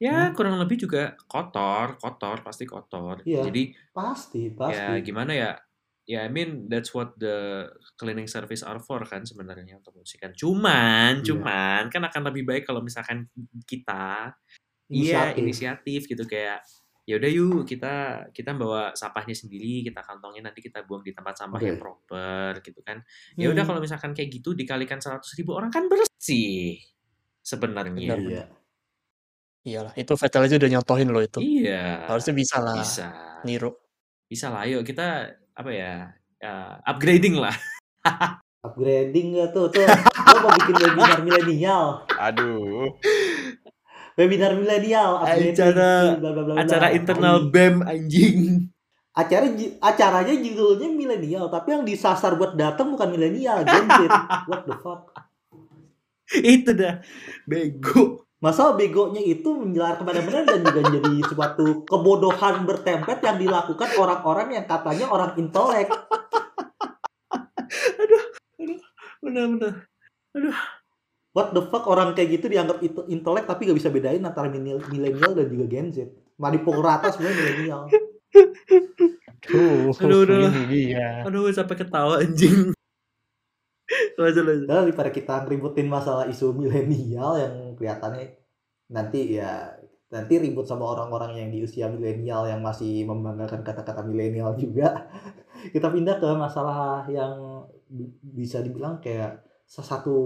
[0.00, 0.34] Ya, Hmm.
[0.34, 3.22] kurang lebih juga kotor, kotor, pasti kotor.
[3.26, 3.44] Iya.
[3.50, 5.52] Jadi pasti pasti ya gimana ya?
[6.08, 7.68] Ya, I mean that's what the
[8.00, 10.32] cleaning service are for kan sebenarnya untuk membersihkan.
[10.32, 11.26] Cuman, Iya.
[11.28, 13.28] cuman kan akan lebih baik kalau misalkan
[13.68, 14.32] kita
[14.92, 15.40] iya Inisiatif.
[15.40, 16.64] inisiatif gitu kayak
[17.08, 17.94] ya udah yuk kita
[18.30, 21.82] kita bawa sampahnya sendiri kita kantongin nanti kita buang di tempat sampah yang Oke.
[21.82, 23.00] proper gitu kan
[23.32, 23.68] ya udah Hmm.
[23.72, 26.76] kalau misalkan kayak gitu dikalikan 100 ribu orang kan bersih
[27.40, 28.44] sebenarnya Benar, iya
[29.64, 31.38] Iyalah, itu Vettel aja udah nyontohin loh itu.
[31.40, 32.76] iya Harusnya bisa lah.
[32.76, 33.06] bisa
[33.42, 33.72] Niru.
[34.24, 37.56] bisa lah ayo kita apa ya ya, upgrading lah
[38.60, 41.84] upgrading gak tuh tuh lo mau bikin webinar milenial
[42.20, 42.92] Aduh.
[44.18, 46.54] Webinar milenial Acara- bla, bla, bla, bla.
[46.58, 47.46] acara internal.
[47.54, 48.66] BEM anjing.
[49.14, 49.46] Acara
[49.82, 54.02] acaranya judulnya milenial tapi yang disasar buat datang bukan milenial Gen Z
[54.50, 55.14] what the fuck?
[56.34, 56.98] Itu dah.
[57.46, 58.26] Bego.
[58.38, 64.54] Masalah begonya itu menjelar ke mana-mana dan juga menjadi suatu kebodohan bertempet yang dilakukan orang-orang
[64.54, 65.90] yang katanya orang intelek.
[69.18, 69.82] bener-bener
[71.36, 75.32] What the fuck orang kayak gitu dianggap itu intelek tapi gak bisa bedain antara milenial
[75.36, 76.08] dan juga Gen Z.
[76.40, 77.80] Malah dipukul rata sebenarnya milenial.
[79.38, 80.24] Tuh, Aduh,
[80.68, 81.24] dia.
[81.24, 82.74] aduh sampai ketawa anjing
[84.20, 88.36] lanjut lanjut daripada kita ngeributin masalah isu milenial yang kelihatannya
[88.92, 89.72] nanti ya
[90.08, 95.08] nanti ribut sama orang-orang yang di usia milenial yang masih membanggakan kata-kata milenial juga.
[95.74, 100.16] Kita pindah ke masalah yang bi- bisa dibilang kayak satu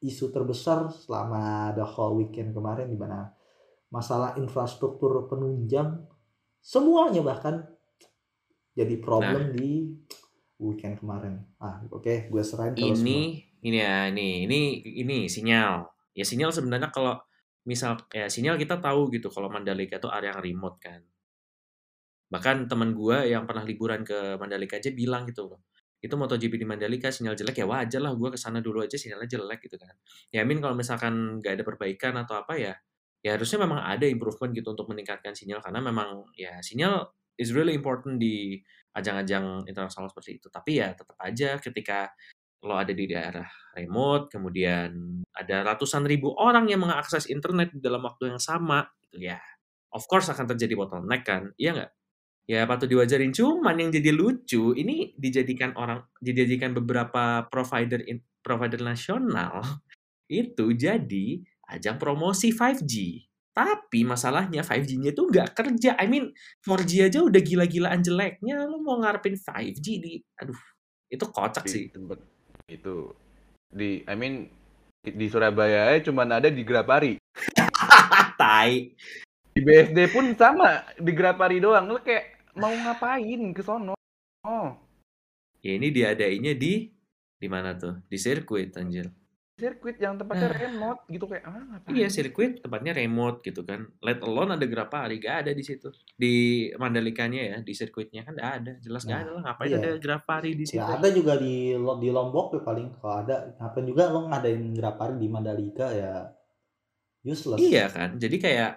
[0.00, 3.28] isu terbesar selama the whole weekend kemarin di mana
[3.92, 6.08] masalah infrastruktur penunjang
[6.60, 7.68] semuanya bahkan
[8.72, 9.92] jadi problem di
[10.60, 11.42] weekend kemarin.
[11.60, 13.04] Ah, oke, gue serahin ke lo semua.
[13.04, 14.60] ini ini ya ini ini
[15.04, 15.84] ini sinyal
[16.16, 17.20] ya sinyal sebenarnya kalau
[17.68, 21.00] misal ya sinyal kita tahu gitu kalau Mandalika itu area yang remote kan
[22.30, 25.60] bahkan teman gua yang pernah liburan ke Mandalika aja bilang gitu loh
[26.00, 29.28] itu MotoGP di Mandalika sinyal jelek ya wajar lah gua ke sana dulu aja sinyalnya
[29.28, 29.94] jelek gitu kan
[30.32, 32.74] ya I kalau misalkan nggak ada perbaikan atau apa ya
[33.20, 37.04] ya harusnya memang ada improvement gitu untuk meningkatkan sinyal karena memang ya sinyal
[37.36, 38.60] is really important di
[38.96, 42.08] ajang-ajang internasional seperti itu tapi ya tetap aja ketika
[42.60, 44.92] lo ada di daerah remote, kemudian
[45.32, 49.40] ada ratusan ribu orang yang mengakses internet dalam waktu yang sama, gitu ya.
[49.90, 51.90] Of course akan terjadi bottleneck kan, iya nggak?
[52.50, 53.30] Ya patut diwajarin.
[53.30, 59.62] Cuman yang jadi lucu, ini dijadikan orang, dijadikan beberapa provider in- provider nasional
[60.26, 63.22] itu jadi ajang promosi 5G.
[63.54, 65.94] Tapi masalahnya 5G-nya itu nggak kerja.
[65.94, 66.34] I mean,
[66.66, 70.58] 4G aja udah gila-gilaan jeleknya, lo mau ngarepin 5G di, aduh,
[71.06, 71.84] itu kocak Di sih.
[72.70, 72.94] itu
[73.70, 74.46] di I mean
[75.02, 77.14] di- Surabaya aja cuman ada di Grapari.
[78.40, 78.90] tai.
[79.50, 81.86] Di BSD pun sama, di Grapari doang.
[81.90, 83.94] Lu kayak mau ngapain ke sono?
[84.42, 84.68] Oh,
[85.60, 86.88] Ya ini diadainnya di
[87.36, 88.00] di mana tuh?
[88.08, 89.12] Di sirkuit anjir.
[89.52, 90.56] sirkuit yang tempatnya Ah.
[90.56, 91.92] remote gitu kayak ah ngapain?
[91.92, 93.92] Iya, sirkuit tempatnya remote gitu kan.
[94.00, 95.92] Let alone ada Grapari, gak ada di situ.
[96.16, 96.32] Di
[96.80, 98.72] Mandalikanya ya, di sirkuitnya kan gak ada.
[98.80, 99.42] Jelas gak Nah, ada lah.
[99.44, 99.76] Ngapain iya.
[99.76, 100.80] ada Grapari di situ?
[100.80, 105.14] Ya ada juga di di Lombok ya paling kalau ada ngapain juga lo ngadain Grapari
[105.20, 106.12] di Mandalika ya
[107.20, 107.60] useless.
[107.60, 108.16] Iya kan.
[108.16, 108.72] Jadi kayak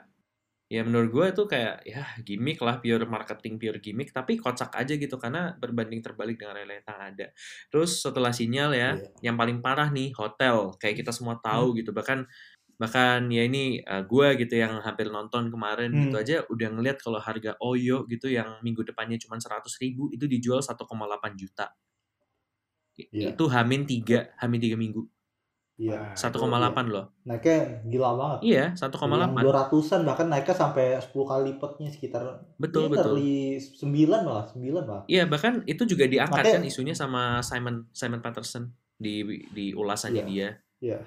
[0.74, 4.98] ya menurut gue itu kayak ya gimmick lah pure marketing pure gimmick tapi kocak aja
[4.98, 7.28] gitu karena berbanding terbalik dengan realita yang ada
[7.70, 9.30] terus setelah sinyal ya Iya.
[9.30, 12.26] yang paling parah nih hotel kayak kita semua tahu gitu bahkan
[12.82, 16.10] bahkan ya ini eh, gua gitu yang hampir nonton kemarin Hmm.
[16.10, 20.26] gitu aja udah ngeliat kalau harga Oyo gitu yang minggu depannya cuma 100 ribu itu
[20.26, 21.70] dijual 1,8 juta
[22.94, 23.34] Iya.
[23.34, 25.02] itu hamin 3 hamin 3 minggu
[25.74, 26.14] Iya.
[26.14, 26.38] 1,8
[26.86, 28.40] loh Naiknya gila banget.
[28.46, 32.22] iya Yang 1,8 200-an bahkan naiknya sampai 10 kali lipatnya sekitar
[32.56, 35.04] betul Iya, betul dari 9 malah, 9 malah.
[35.10, 40.24] Iya bahkan itu juga diangkat Makanya- kan isunya sama Simon Simon Patterson di di ulasannya
[40.24, 40.30] Iya.
[40.30, 40.50] dia.
[40.80, 41.00] Iya.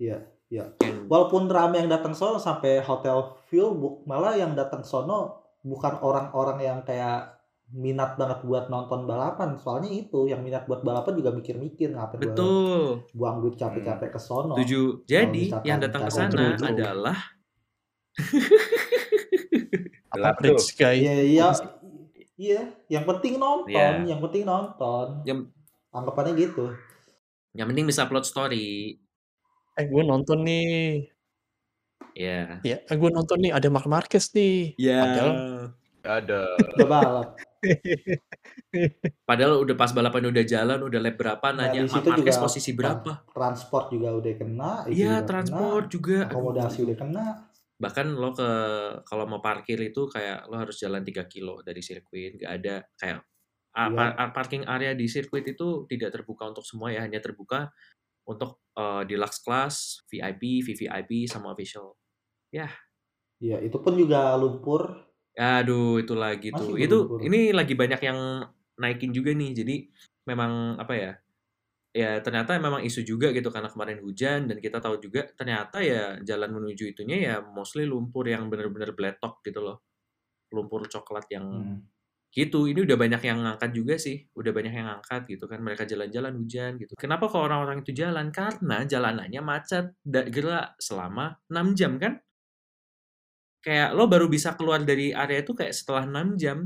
[0.00, 0.16] Iya,
[0.48, 0.64] iya.
[1.06, 6.78] Walaupun rame yang datang sono sampai hotel book, malah yang datang sono bukan orang-orang yang
[6.82, 7.39] kayak
[7.70, 9.54] minat banget buat nonton balapan.
[9.56, 12.82] Soalnya itu yang minat buat balapan juga mikir-mikir ngapain gua betul.
[13.14, 14.58] buang duit capek-capek ke sono.
[14.58, 15.06] Tujuh.
[15.06, 17.18] Jadi misalkan yang datang ke sana adalah
[20.10, 20.58] Gelap tuh.
[20.58, 20.96] Rich guy.
[20.98, 21.48] Iya, iya.
[22.40, 24.00] Iya, yang penting nonton, Iya.
[24.08, 25.06] yang penting nonton.
[25.28, 25.52] Yang-
[25.92, 26.70] Anggapannya gitu.
[27.50, 28.94] yang penting bisa upload story.
[29.74, 31.10] Eh gue nonton nih.
[32.14, 32.62] Ya.
[32.62, 34.78] Ya, eh, gue nonton nih ada Mark Marquez nih.
[34.78, 35.02] Ya.
[35.02, 35.34] Padahal
[36.00, 36.40] Ada.
[36.78, 37.28] Udah balap.
[39.28, 42.44] Padahal udah pas balapan udah jalan, udah lap berapa, Nah, nanya di situ Marquez juga
[42.44, 43.12] posisi berapa?
[43.30, 44.72] Transport juga udah kena.
[44.88, 46.16] itu Iya, juga transport kena, juga.
[46.24, 46.34] Aduh.
[46.34, 47.24] Akomodasi udah kena.
[47.80, 48.50] Bahkan lo ke
[49.08, 53.24] kalau mau parkir itu kayak lo harus jalan 3 kilo dari sirkuit, nggak ada kayak
[53.70, 53.96] Iya.
[53.96, 57.70] par- ah, parking area di sirkuit itu tidak terbuka untuk semua ya, hanya terbuka
[58.28, 59.74] untuk eh, deluxe class,
[60.08, 61.94] VIP, VVIP sama official.
[63.40, 65.09] Iya, itu pun juga lumpur.
[65.38, 66.76] Aduh, itu lagi Masih tuh.
[66.78, 68.18] Itu ini lagi banyak yang
[68.80, 69.50] naikin juga nih.
[69.54, 69.74] Jadi
[70.26, 71.12] memang apa ya?
[71.90, 76.22] Ya ternyata memang isu juga gitu karena kemarin hujan dan kita tahu juga ternyata ya
[76.22, 79.82] jalan menuju itunya ya mostly lumpur yang bener-bener bletok gitu loh.
[80.54, 81.78] Lumpur coklat yang Hmm.
[82.30, 82.70] gitu.
[82.70, 84.22] Ini udah banyak yang ngangkat juga sih.
[84.38, 85.58] Udah banyak yang ngangkat gitu kan.
[85.66, 86.94] Mereka jalan-jalan hujan gitu.
[86.94, 88.30] Kenapa kok orang-orang itu jalan?
[88.30, 92.22] Karena jalanannya macet gerak selama 6 jam kan?
[93.60, 96.64] Kayak lo baru bisa keluar dari area itu kayak setelah 6 jam.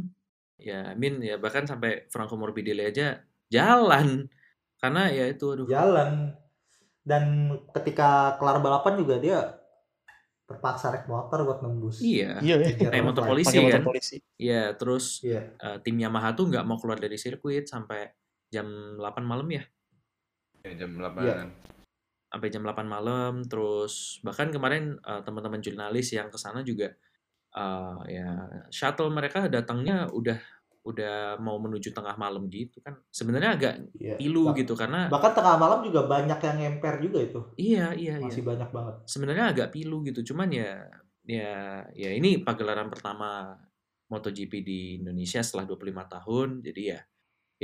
[0.55, 3.19] Ya, Min ya bahkan sampai Franco Morbidelli aja
[3.51, 4.31] jalan.
[4.79, 5.67] Karena ya itu aduh.
[5.67, 6.31] Jalan.
[7.05, 9.39] Dan ketika kelar balapan juga dia
[10.45, 12.05] terpaksa naik motor buat nembus.
[12.05, 12.39] Iya.
[12.45, 12.69] iya ya.
[12.77, 13.85] Kejar Naik motor polisi motor kan?
[13.85, 14.17] polisi.
[14.37, 15.57] Iya, terus Iya.
[15.57, 18.13] eh, tim Yamaha tuh nggak mau keluar dari sirkuit sampai
[18.53, 18.69] jam
[19.01, 19.65] 8 malam ya.
[20.63, 21.35] Ya, jam 8 Iya.
[22.35, 26.91] Sampai jam 8 malam terus bahkan kemarin eh, teman-teman jurnalis yang ke sana juga
[27.55, 28.29] eh, ya
[28.69, 30.35] shuttle mereka datangnya udah
[30.85, 34.21] udah mau menuju tengah malam gitu kan sebenarnya agak Iya.
[34.21, 37.41] pilu Bah- gitu karena Bahkan tengah malam juga banyak yang ngemper juga itu.
[37.57, 38.95] iya iya iya Masih banyak banget.
[39.09, 40.85] sebenarnya agak pilu gitu cuman ya
[41.25, 43.57] ya ya ini pagelaran pertama
[44.13, 47.01] MotoGP di Indonesia setelah 25 tahun jadi ya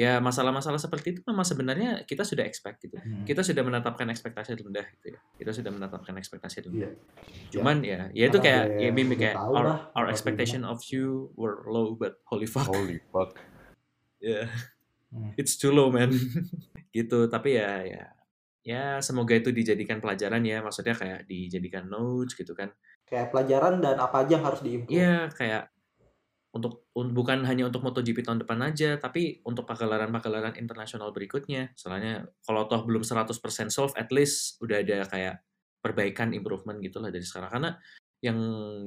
[0.01, 3.29] ya masalah-masalah seperti itu memang sebenarnya kita sudah expect gitu Hmm.
[3.29, 7.53] kita sudah menetapkan ekspektasi rendah gitu ya kita sudah menetapkan ekspektasi rendah Iya.
[7.53, 10.81] cuman ya ya itu kayak udah- ya Bim udah kayak our, lah our expectation of
[10.89, 13.37] you were low but holy fuck Holy fuck.
[14.25, 14.49] yeah
[15.11, 15.35] Hmm.
[15.35, 16.09] it's too low man
[16.97, 18.05] gitu tapi ya ya
[18.63, 22.71] ya semoga itu dijadikan pelajaran ya maksudnya kayak dijadikan notes gitu kan
[23.03, 24.95] Kayak pelajaran dan apa aja yang harus diimprove.
[24.95, 25.67] Iya kayak
[26.51, 31.71] untuk un- bukan hanya untuk MotoGP tahun depan aja, tapi untuk pagelaran-pagelaran internasional berikutnya.
[31.79, 35.47] Soalnya kalau toh belum 100% solve, at least udah ada kayak
[35.79, 37.51] perbaikan, improvement gitu lah dari sekarang.
[37.55, 37.71] Karena
[38.21, 38.37] yang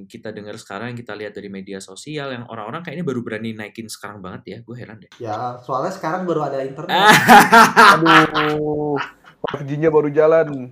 [0.06, 3.90] kita dengar sekarang, yang kita lihat dari media sosial, yang orang-orang kayaknya baru berani naikin
[3.90, 4.58] sekarang banget ya.
[4.62, 5.10] Gue heran deh.
[5.18, 6.94] Ya, soalnya sekarang baru ada internet.
[7.98, 9.00] Aduh.
[9.56, 10.70] 5G-nya baru jalan.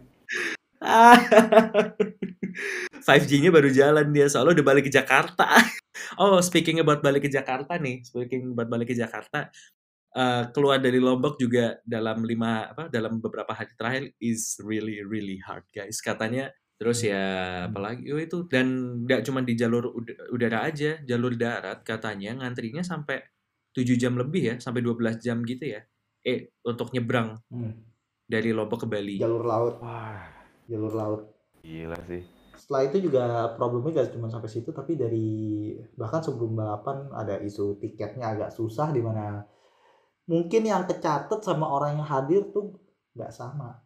[3.08, 5.50] 5G-nya baru jalan dia, soalnya udah balik ke Jakarta.
[6.18, 9.48] Oh, speaking about balik ke Jakarta nih, speaking about balik ke Jakarta,
[10.12, 15.40] eh, keluar dari Lombok juga dalam lima apa dalam beberapa hari terakhir is really really
[15.40, 17.22] hard guys katanya terus ya
[17.70, 18.68] apalagi oh itu dan
[19.06, 23.22] nggak cuma di jalur ud- udara aja jalur darat katanya ngantrinya sampai
[23.72, 25.86] 7 jam lebih ya sampai 12 jam gitu ya
[26.26, 27.86] eh untuk nyebrang Hmm.
[28.26, 30.26] dari Lombok ke Bali Jalur laut, Wah,
[30.66, 31.22] jalur laut.
[31.62, 32.41] gila sih.
[32.62, 37.82] Setelah itu juga problemnya gak cuma sampai situ, tapi dari bahkan sebelum balapan ada isu
[37.82, 39.42] tiketnya agak susah di mana
[40.30, 42.78] mungkin yang kecatet sama orang yang hadir tuh
[43.18, 43.82] nggak sama.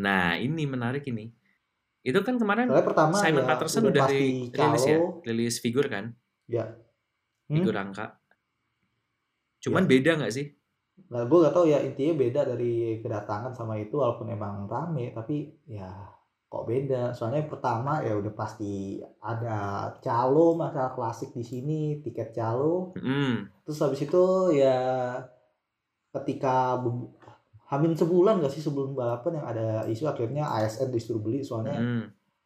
[0.00, 1.28] Nah, ini menarik ini.
[2.00, 4.98] Itu kan kemarin Soalnya pertama Simon ya Patterson udah rilis ya,
[5.28, 6.16] rilis figur kan,
[6.48, 6.64] Ya.
[7.44, 7.60] Hmm?
[7.60, 8.16] figur angka.
[9.60, 9.88] Cuman Ya.
[9.92, 10.48] beda nggak sih?
[11.12, 15.52] Nah, gue gak tahu ya intinya beda dari kedatangan sama itu walaupun emang rame tapi
[15.68, 15.90] ya
[16.54, 17.02] kok beda.
[17.10, 22.94] Soalnya pertama ya udah pasti ada calo masalah klasik di sini, tiket calo.
[22.94, 24.24] Hmm, Terus habis itu
[24.54, 25.18] ya
[26.14, 26.78] ketika
[27.74, 32.04] hamin sebulan gak sih sebelum balapan yang ada isu akhirnya ASN disuruh beli soalnya hmm.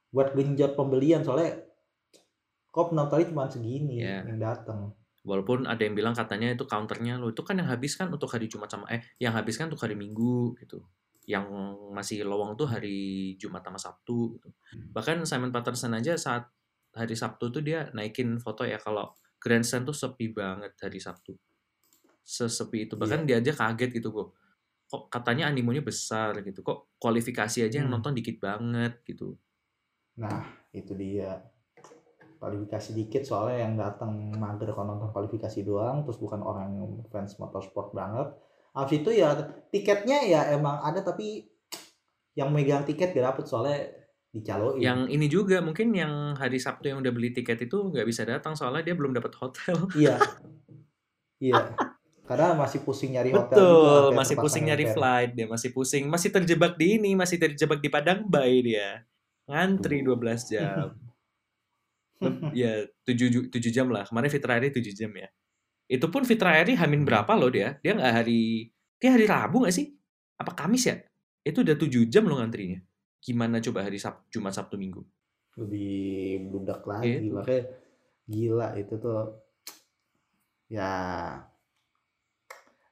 [0.09, 1.69] buat genjot pembelian soalnya
[2.73, 4.25] kok penontonnya cuma segini Iya.
[4.25, 4.97] yang datang.
[5.27, 8.49] Walaupun ada yang bilang katanya itu counternya lo itu kan yang habis kan untuk hari
[8.49, 10.81] Jumat sama eh yang habis kan untuk hari Minggu gitu.
[11.29, 11.47] Yang
[11.93, 14.49] masih lowong tuh hari Jumat sama Sabtu gitu.
[14.97, 16.49] Bahkan Simon Patterson aja saat
[16.97, 21.37] hari Sabtu tuh dia naikin foto ya kalau grandstand tuh sepi banget hari Sabtu.
[22.25, 22.97] Sesepi itu.
[22.97, 24.29] Bahkan dia aja kaget gitu kok.
[24.89, 26.65] Kok katanya animonya besar gitu.
[26.65, 28.01] Kok kualifikasi aja yang Hmm.
[28.01, 29.37] nonton dikit banget gitu.
[30.17, 31.45] Nah, itu dia.
[32.39, 37.37] Kualifikasi dikit soalnya yang datang mager kalau nonton kualifikasi doang, terus bukan orang yang fans
[37.37, 38.31] motorsport banget.
[38.77, 39.35] Habis itu ya
[39.69, 41.49] tiketnya ya emang ada tapi
[42.35, 43.79] yang megang tiket gak dapet soalnya
[44.31, 44.79] dicaloin.
[44.79, 48.55] Yang ini juga mungkin yang hari Sabtu yang udah beli tiket itu nggak bisa datang
[48.55, 49.77] soalnya dia belum dapat hotel.
[49.95, 50.17] Iya.
[51.39, 51.71] Iya.
[52.27, 54.97] Karena masih pusing nyari hotel juga, Betul, sampai masih pusing nyari ngeker.
[54.99, 59.07] flight dia, masih pusing, masih terjebak di ini, masih terjebak di Padang Bay dia.
[59.47, 60.99] Ngantri 12 jam.
[62.51, 64.03] Ya 7 ju- 7 jam lah.
[64.03, 65.31] Kemarin Fitra Airi 7 jam ya.
[65.89, 67.81] Itu pun Fitra Airi hamin berapa loh dia?
[67.81, 68.69] Dia nggak hari
[69.01, 69.89] dia hari Rabu nggak sih?
[70.37, 71.01] Apa Kamis ya?
[71.41, 72.79] Itu udah 7 jam loh ngantrinya.
[73.19, 75.03] Gimana coba hari Sab Jumat Sabtu Minggu?
[75.59, 77.35] Lebih bludak lagi, Itu.
[77.35, 77.65] makanya
[78.29, 79.41] gila itu tuh
[80.69, 80.93] ya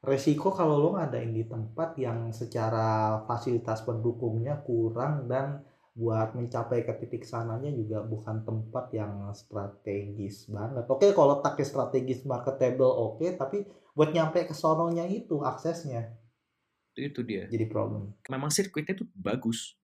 [0.00, 5.60] resiko kalau lo ngadain di tempat yang secara fasilitas pendukungnya kurang dan
[5.96, 10.84] buat mencapai ke titik sananya juga bukan tempat yang strategis banget.
[10.92, 13.64] Oke, kalau letaknya strategis marketable oke, tapi
[13.96, 16.02] buat nyampe ke sononya itu aksesnya
[16.92, 17.44] Itu, itu dia.
[17.52, 18.12] jadi problem.
[18.28, 19.76] memang sirkuitnya tuh bagus.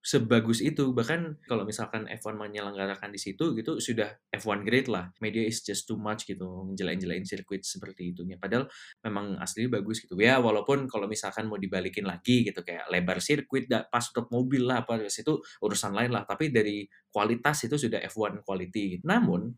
[0.00, 0.96] Sebagus itu.
[0.96, 5.12] Bahkan kalau misalkan F1 menyelenggarakan di situ gitu sudah F1 grade lah.
[5.20, 8.24] Media is just too much gitu ngejelain-jelain sirkuit seperti itu.
[8.40, 8.64] Padahal
[9.04, 10.16] memang aslinya bagus gitu.
[10.16, 14.82] Ya walaupun kalau misalkan mau dibalikin lagi gitu kayak lebar sirkuit pas untuk mobil lah
[14.82, 16.24] apa itu urusan lain lah.
[16.24, 19.04] Tapi dari kualitas itu sudah F1 quality.
[19.04, 19.52] Namun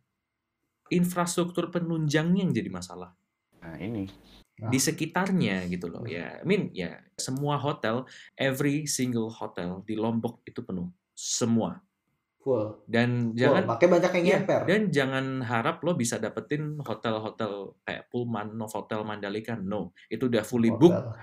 [0.92, 3.14] infrastruktur penunjangnya yang jadi masalah
[3.62, 4.10] Nah, ini.
[4.68, 8.04] Di sekitarnya gitu loh ya I mean ya semua hotel
[8.36, 11.80] every single hotel di Lombok itu penuh semua
[12.42, 12.82] Full.
[12.86, 13.38] dan Full.
[13.38, 14.60] jangan Makanya banyak yang ya, ngemper.
[14.66, 20.70] dan jangan harap lo bisa dapetin hotel-hotel kayak Pullman, Novotel Mandalika no itu udah fully
[20.70, 21.22] book Hotel.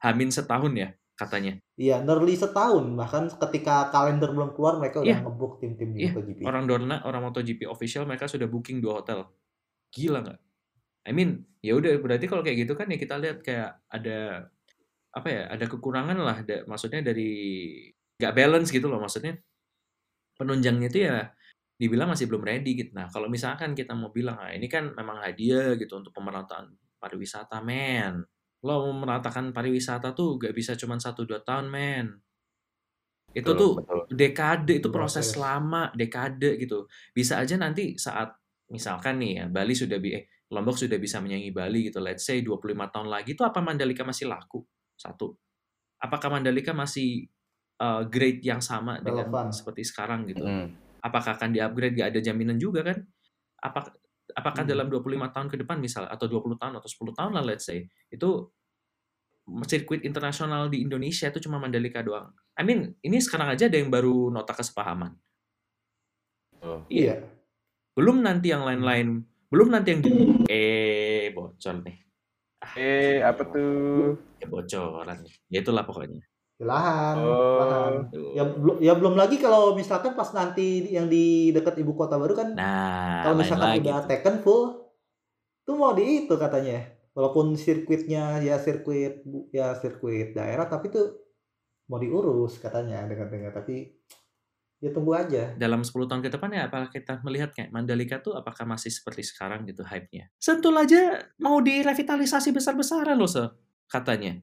[0.00, 2.92] hamin setahun ya katanya Iya, nearly setahun.
[2.92, 5.24] Bahkan ketika kalender belum keluar, mereka udah Iya.
[5.24, 6.40] ngebuk tim-tim di Iya, MotoGP.
[6.44, 9.24] orang Dorna orang MotoGP official mereka sudah booking dua hotel
[9.90, 10.38] gila nggak
[11.08, 14.48] I mean ya udah berarti kalau kayak gitu kan ya kita lihat kayak ada
[15.10, 17.30] apa ya ada kekurangan lah da- maksudnya dari
[18.20, 19.36] nggak balance gitu loh maksudnya
[20.38, 21.28] penunjangnya itu ya
[21.80, 25.24] dibilang masih belum ready gitu nah kalau misalkan kita mau bilang ah ini kan memang
[25.24, 28.20] hadiah gitu untuk pemerataan pariwisata men
[28.60, 32.06] lo mau meratakan pariwisata tuh gak bisa cuma satu dua tahun men
[33.30, 34.00] itu Betul, tuh betul.
[34.10, 35.38] dekade itu proses proses.
[35.38, 38.34] lama dekade gitu bisa aja nanti saat
[38.68, 42.42] misalkan nih ya Bali sudah bi eh, Lombok sudah bisa menyanyi Bali gitu let's say
[42.42, 44.66] 25 tahun lagi itu apa Mandalika masih laku
[44.98, 45.38] satu
[46.02, 47.30] apakah Mandalika masih
[47.78, 49.54] uh, grade yang sama dengan Relevan.
[49.54, 50.74] seperti sekarang gitu Mm.
[51.00, 52.98] apakah akan di-upgrade gak ada jaminan juga kan
[53.62, 53.94] apakah
[54.30, 54.70] apakah Hmm.
[54.70, 57.82] dalam 25 tahun ke depan misal atau 20 tahun atau 10 tahun lah let's say
[58.14, 58.46] itu
[59.66, 62.30] sirkuit internasional di Indonesia itu cuma Mandalika doang.
[62.54, 65.10] I mean, ini sekarang aja ada yang baru nota kesepahaman.
[66.62, 66.86] Oh.
[66.86, 67.24] Iya.
[67.96, 70.10] Belum nanti yang lain-lain, belum nanti yang di
[70.46, 71.96] eh bocor nih.
[72.76, 74.14] Eh, apa tuh?
[74.38, 75.34] Ya bocoran nih.
[75.50, 76.22] Ya itulah pokoknya.
[76.60, 77.56] Lahan, Oh.
[77.58, 77.92] lahan.
[78.36, 82.36] Ya belum ya belum lagi kalau misalkan pas nanti yang di dekat ibu kota baru
[82.36, 84.92] kan Nah, kalau misalkan lagi udah taken full
[85.64, 86.84] tuh mau di itu katanya.
[87.10, 91.16] Walaupun sirkuitnya ya sirkuit ya sirkuit daerah tapi tuh
[91.90, 93.98] mau diurus katanya dengar-dengar tapi
[94.80, 95.52] ya tunggu aja.
[95.60, 99.22] dalam 10 tahun ke depan ya apakah kita melihat kayak Mandalika tuh apakah masih seperti
[99.28, 100.32] sekarang gitu hype-nya.
[100.40, 103.44] Sentul aja mau direvitalisasi besar-besaran loh se
[103.86, 104.40] katanya.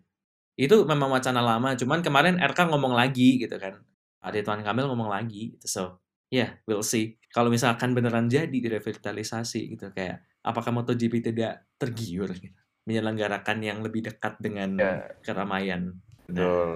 [0.58, 3.82] Itu memang wacana lama, cuman kemarin RK ngomong lagi gitu kan.
[4.18, 5.66] Pak Ridwan Kamil ngomong lagi gitu.
[5.70, 5.82] So,
[6.30, 7.22] yeah, we'll see.
[7.30, 12.58] Kalau misalkan beneran jadi direvitalisasi gitu kayak apakah MotoGP tidak tergiur gitu
[12.88, 15.12] menyelenggarakan yang lebih dekat dengan Ya.
[15.20, 15.92] keramaian.
[16.32, 16.72] Nah, Betul.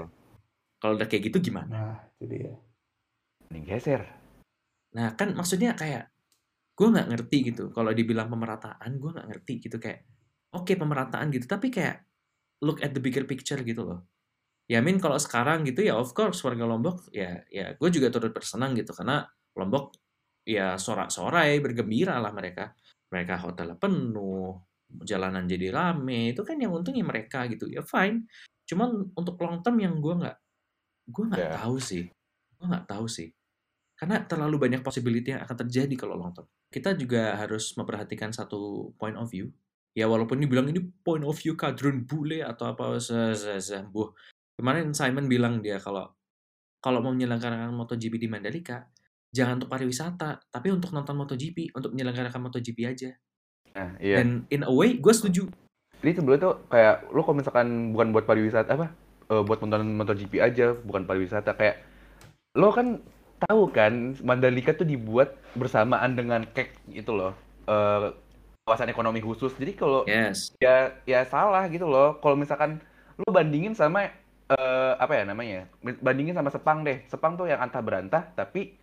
[0.78, 1.72] kalau udah kayak gitu gimana?
[1.72, 2.51] Nah, itu dia.
[3.52, 4.02] Mending geser.
[4.95, 6.08] Nah, kan maksudnya kayak
[6.72, 7.68] gue nggak ngerti gitu.
[7.76, 10.08] Kalau dibilang pemerataan, gue nggak ngerti gitu kayak
[10.56, 12.08] oke pemerataan gitu, tapi kayak
[12.64, 14.08] look at the bigger picture gitu loh.
[14.72, 18.32] Ya min kalau sekarang gitu ya of course warga Lombok ya ya gue juga turut
[18.32, 19.28] bersenang gitu karena
[19.60, 19.99] Lombok
[20.47, 22.72] ya sorak-sorai bergembira lah mereka.
[23.12, 24.56] Mereka hotelnya penuh,
[25.04, 27.68] jalanan jadi rame, itu kan yang untungnya mereka gitu.
[27.68, 28.24] Ya fine.
[28.64, 30.38] Cuman untuk long term yang gue nggak
[31.12, 31.52] gue nggak Ya.
[31.60, 32.08] tahu sih.
[32.56, 33.28] Gue nggak tahu sih.
[34.02, 36.49] Karena terlalu banyak possibility yang akan terjadi kalau lo nonton.
[36.74, 39.54] Kita juga harus memperhatikan satu point of view.
[39.93, 44.10] Ya walaupun dibilang ini point of view kadrun bule atau apa se se se buh.
[44.58, 46.10] Kemarin Simon bilang dia kalau
[46.82, 48.89] kalau mau menyelenggarakan MotoGP di Mandalika,
[49.30, 53.14] jangan untuk pariwisata, tapi untuk nonton MotoGP, untuk menyelenggarakan MotoGP aja.
[53.78, 54.18] Nah, iya.
[54.18, 55.45] Dan in a way, gue setuju.
[56.02, 58.88] Jadi sebelumnya tuh kayak lo kalau misalkan bukan buat pariwisata apa
[59.30, 61.86] eh, buat nonton MotoGP aja bukan pariwisata kayak
[62.58, 62.97] lo kan
[63.44, 67.34] tahu kan Mandalika tuh dibuat bersamaan dengan kek itu loh
[67.66, 68.14] eh,
[68.64, 70.54] kawasan ekonomi khusus jadi kalau Yes.
[70.58, 72.78] ya ya salah gitu loh kalau misalkan
[73.18, 74.10] lo bandingin sama
[74.48, 78.78] eh, apa ya namanya bandingin sama Sepang deh Sepang tuh yang antah berantah tapi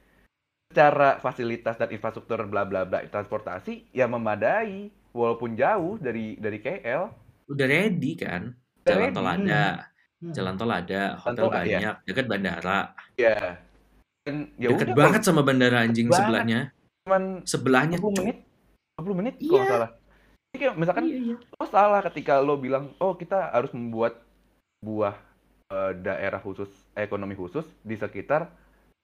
[0.69, 7.09] secara fasilitas dan infrastruktur bla bla bla transportasi ya memadai walaupun jauh dari dari KL
[7.49, 8.53] Udah ready kan?
[8.85, 9.49] Udah Jalan tol ready.
[9.49, 9.65] ada,
[10.19, 10.35] Hmm.
[10.35, 11.79] jalan tol ada, hotel tol ada, ya.
[11.79, 12.79] banyak, dekat bandara.
[13.15, 13.39] ya
[14.55, 16.19] ya Dekat udah banget sama bandara anjing Banget.
[16.21, 16.61] sebelahnya.
[17.03, 17.97] cuman Sebelahnya.
[17.97, 18.37] 20 menit
[18.97, 19.59] 20 menit kalau Iya.
[19.59, 19.91] nggak salah
[20.49, 21.37] Jadi kayak misalkan Iya, iya.
[21.37, 24.21] lo salah ketika lo bilang oh kita harus membuat
[24.79, 25.17] buah
[25.69, 28.49] eh, daerah khusus ekonomi khusus di sekitar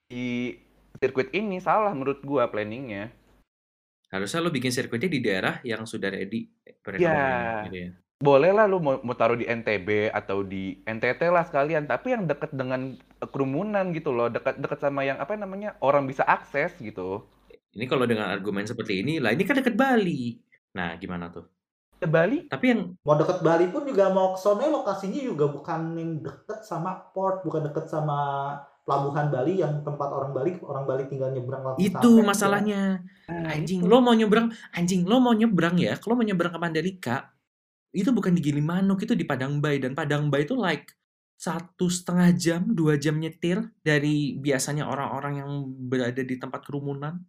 [0.04, 0.56] di
[0.94, 3.12] sirkuit ini salah menurut gua planningnya
[4.06, 6.72] Harusnya lo bikin sirkuitnya di daerah yang sudah ready Ya.
[6.80, 7.90] perekonomian gitu ya.
[8.22, 12.24] Boleh lah lo mau, mau taruh di NTB atau di NTT lah sekalian tapi yang
[12.24, 16.74] deket dengan eh, kerumunan gitu loh dekat dekat sama yang apa namanya orang bisa akses
[16.80, 17.26] gitu
[17.74, 20.38] Ini kalau dengan argumen seperti ini, lah ini kan deket Bali.
[20.78, 21.42] Nah, gimana tuh?
[22.04, 25.96] ke Bali Tapi yang Mau deket Bali pun juga mau ke sono lokasinya juga bukan
[25.96, 28.18] yang deket sama port, bukan deket sama
[28.84, 33.00] pelabuhan Bali yang tempat orang Bali orang Bali tinggal nyebrang langsung itu sampai, masalahnya.
[33.28, 33.88] Nah, Anjing, itu.
[33.88, 37.33] lo mau nyebrang, anjing, lo mau nyebrang ya, kalau mau nyebrang ke Mandalika,
[37.94, 40.90] itu bukan di Gilimanuk, itu di Padang Bay, dan Padang Bay itu like
[41.38, 47.22] satu setengah jam, dua jam nyetir dari biasanya orang-orang yang berada di tempat kerumunan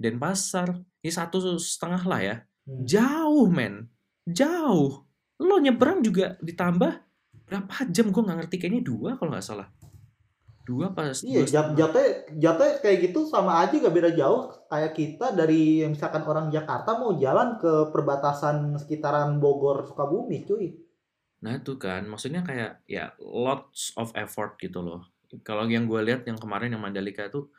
[0.00, 0.80] dan pasar.
[1.04, 2.36] Ini satu setengah lah ya.
[2.64, 2.84] Hmm.
[2.88, 3.92] Jauh, men.
[4.24, 5.04] Jauh.
[5.42, 6.92] Lo nyebrang juga ditambah
[7.44, 9.68] berapa jam, gue nggak ngerti, kayaknya dua kalau nggak salah.
[10.62, 11.76] Dua pas Iya, jat, setengah.
[11.78, 16.98] jatuhnya, jatuhnya kayak gitu sama aja gak beda jauh kayak kita dari misalkan orang Jakarta
[16.98, 20.70] mau jalan ke perbatasan sekitaran Bogor Sukabumi cuy.
[21.42, 25.02] Nah itu kan, maksudnya kayak ya lots of effort gitu loh.
[25.42, 27.50] Kalau yang gue lihat yang kemarin yang Mandalika itu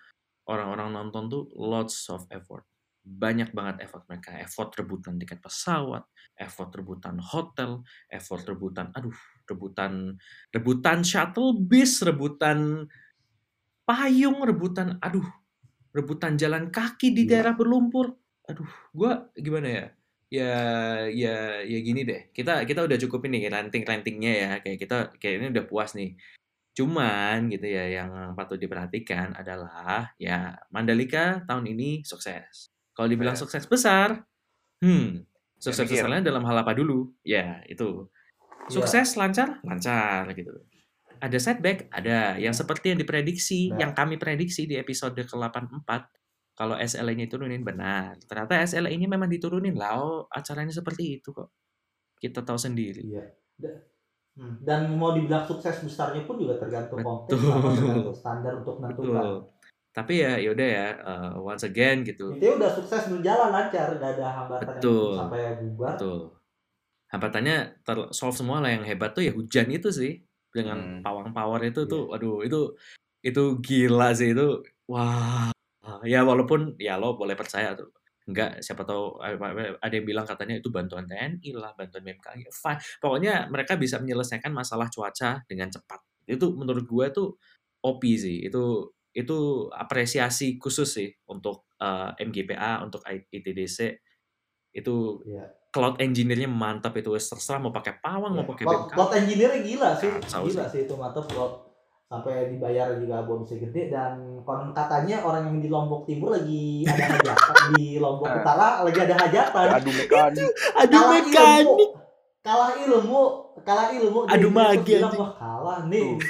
[0.48, 2.64] orang-orang nonton tuh lots of effort.
[3.04, 4.32] Banyak banget effort mereka.
[4.40, 6.08] Effort rebutan tiket pesawat,
[6.40, 9.16] effort rebutan hotel, effort rebutan, aduh,
[9.50, 10.18] rebutan
[10.52, 12.88] rebutan shuttle bis, rebutan
[13.84, 15.28] payung, rebutan, aduh,
[15.92, 17.32] rebutan jalan kaki di Gila.
[17.32, 18.16] daerah berlumpur.
[18.48, 19.86] Aduh, gue gimana ya?
[20.34, 20.54] ya
[21.14, 25.36] ya ya gini deh kita kita udah cukup ini ranting rantingnya ya kayak kita kayak
[25.38, 26.18] ini udah puas nih
[26.74, 33.62] cuman gitu ya yang patut diperhatikan adalah ya Mandalika tahun ini sukses kalau dibilang Sukses.
[33.62, 34.26] sukses besar
[34.82, 35.22] hmm
[35.62, 38.10] sukses besarnya dalam hal apa dulu ya itu
[38.72, 40.52] sukses lancar lancar gitu
[41.24, 43.88] ada setback ada yang seperti yang diprediksi Nah.
[43.88, 45.90] yang kami prediksi di episode ke-84
[46.54, 48.14] kalau SLA-nya diturunin benar.
[48.30, 49.98] Ternyata SLA-nya memang diturunin lah.
[49.98, 51.50] Oh, acaranya seperti itu kok.
[52.22, 53.02] Kita tahu sendiri.
[53.02, 53.26] Iya.
[54.34, 54.62] Hmm.
[54.62, 59.46] Dan mau dibilang sukses besarnya pun juga tergantung konteks sama tergantung standar untuk menentukan.
[59.94, 62.34] Tapi ya yaudah ya, uh, once again gitu.
[62.34, 65.06] Intinya udah sukses berjalan lancar, gak ada hambatan Betul.
[65.14, 65.94] yang sampai bubar.
[65.94, 66.20] Betul.
[67.14, 70.20] Hambatannya tersolve semua lah yang hebat tuh ya hujan itu sih.
[70.54, 71.02] Dengan Hmm.
[71.06, 71.92] pawang power itu Iya.
[71.94, 72.60] tuh, aduh itu
[73.24, 74.62] itu gila sih itu.
[74.90, 75.50] Wah.
[76.04, 77.90] Ya walaupun ya lo boleh percaya tuh.
[78.24, 82.48] Enggak, siapa tahu ada yang bilang katanya itu bantuan TNI lah, bantuan BMKG.
[82.56, 82.80] Fine.
[83.04, 86.00] Pokoknya mereka bisa menyelesaikan masalah cuaca dengan cepat.
[86.24, 87.36] Itu menurut gue tuh
[87.84, 88.48] OP sih.
[88.48, 94.00] Itu itu apresiasi khusus sih untuk eh, MGPA, untuk ITDC.
[94.72, 95.52] Itu Iya.
[95.74, 98.94] Cloud engineer-nya mantap itu wes terserah mau pakai pawang mau pakai Cloud, BMKG.
[98.94, 101.54] cloud engineer gila sih, Kacau gila sih itu mantap cloud
[102.06, 107.10] sampai dibayar juga bonusnya gede dan konon katanya orang yang di Lombok Timur lagi ada
[107.10, 108.30] hajatan di Lombok.
[108.38, 110.46] Utara lagi ada hajatan Adu mekanik.
[110.78, 111.66] Aduh kalah mekanik.
[111.66, 111.82] ilmu
[112.46, 113.22] kalah ilmu
[113.66, 116.22] kalah ilmu Aduh, magi, wah kalah nih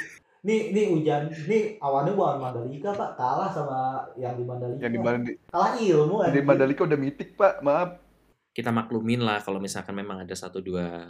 [0.44, 5.00] nih nih hujan nih awannya bukan Mandalika pak kalah sama yang di Mandalika Yang di
[5.04, 6.40] Mandalika, kalah ilmu di.
[6.48, 8.00] Mandalika udah mitik pak, maaf.
[8.54, 11.10] Kita maklumin lah kalau misalkan memang ada satu dua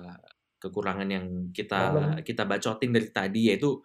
[0.63, 2.23] kekurangan yang kita Problem.
[2.23, 3.83] kita bacotin dari tadi yaitu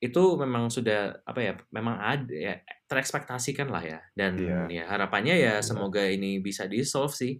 [0.00, 2.54] itu memang sudah apa ya memang ada ya
[2.88, 4.60] terekspektasikan lah ya dan Iya.
[4.72, 5.66] ya harapannya ya Iya.
[5.66, 7.36] semoga ini bisa di solve sih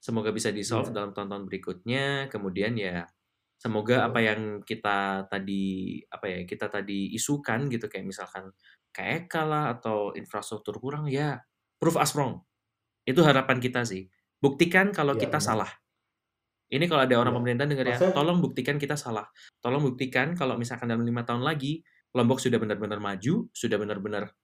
[0.00, 0.96] semoga bisa di solve Iya.
[0.96, 3.04] dalam tonton berikutnya kemudian ya
[3.60, 4.06] semoga Iya.
[4.08, 8.48] apa yang kita tadi apa ya kita tadi isukan gitu kayak misalkan
[8.96, 11.36] KEK lah atau infrastruktur kurang ya
[11.76, 12.40] prove us wrong.
[13.04, 14.06] Itu harapan kita sih.
[14.40, 15.48] Buktikan kalau Iya, kita benar.
[15.52, 15.70] salah.
[16.70, 17.38] Ini kalau ada orang Iya.
[17.42, 19.26] pemerintah denger ya, tolong buktikan kita salah.
[19.60, 24.34] Tolong buktikan kalau misalkan dalam lima tahun lagi Lombok sudah benar-benar maju, sudah benar-benar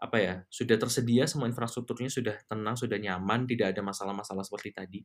[0.00, 5.00] apa ya, sudah tersedia semua infrastrukturnya sudah tenang, sudah nyaman, tidak ada masalah-masalah seperti tadi.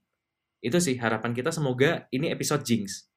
[0.63, 3.11] Itu sih harapan kita semoga ini episode Jinx.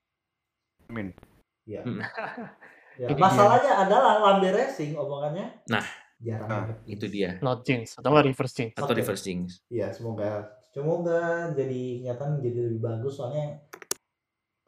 [0.91, 1.15] Amin.
[1.71, 1.87] Ya,
[3.07, 3.17] dia.
[3.17, 5.63] masalahnya adalah lambe racing omongannya.
[5.71, 5.87] Nah.
[6.21, 6.85] jarang Nah.
[6.85, 7.39] Itu dia.
[7.41, 8.77] Not jinx atau reverse jinx.
[8.77, 9.01] Atau Oke.
[9.01, 9.65] reverse Jinx.
[9.73, 13.59] Iya, semoga semoga jadi kenyataan jadi lebih bagus soalnya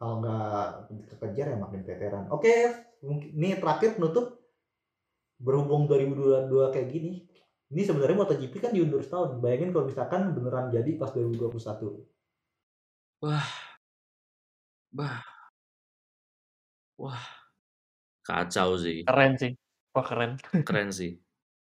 [0.02, 2.26] kalau nggak kekejar ya makin veteran.
[2.34, 2.50] Oke,
[3.06, 4.42] mungkin ini terakhir penutup
[5.38, 7.22] berhubung 2022 kayak gini.
[7.70, 9.38] Ini sebenarnya MotoGP kan diundur setahun.
[9.38, 12.02] Bayangin kalau misalkan beneran jadi pas 2021.
[13.22, 13.50] Wah.
[14.90, 15.22] Bah.
[16.98, 17.22] Wah.
[18.26, 19.06] Kacau sih.
[19.06, 19.54] Keren sih.
[19.94, 20.34] Wah keren.
[20.66, 21.14] Keren sih.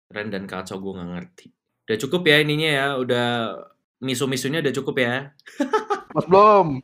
[0.08, 1.48] Keren dan kacau gue nggak ngerti.
[1.86, 2.88] Udah cukup ya ininya ya.
[2.96, 3.28] Udah
[4.00, 5.16] misu-misunya udah cukup ya.
[6.16, 6.80] Mas belum.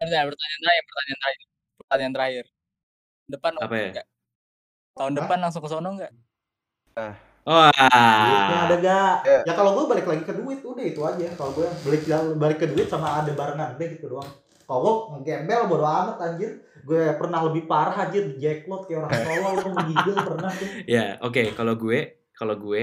[0.00, 1.46] Pertanyaan terakhir, pertanyaan terakhir.
[1.76, 2.44] Pertanyaan terakhir.
[3.30, 3.88] Depan Apa ya?
[3.94, 4.06] enggak?
[4.96, 6.12] Tahun depan langsung ke sono enggak?
[6.90, 7.16] Duitnya
[7.48, 8.66] Wah.
[8.68, 9.16] ada gak?
[9.24, 9.38] Ya.
[9.48, 11.26] Ya kalau gue balik lagi ke duit udah itu aja.
[11.34, 12.02] Kalau gue balik
[12.36, 14.28] balik ke duit sama ada barengan deh gitu doang.
[14.64, 16.62] Kalau gue ngegembel bodo amat anjir.
[16.86, 20.68] Gue pernah lebih parah anjir di jacklot kayak orang tolol gue menggigil pernah tuh.
[20.84, 21.42] Ya, oke.
[21.56, 21.98] Kalau gue,
[22.36, 22.82] kalau gue,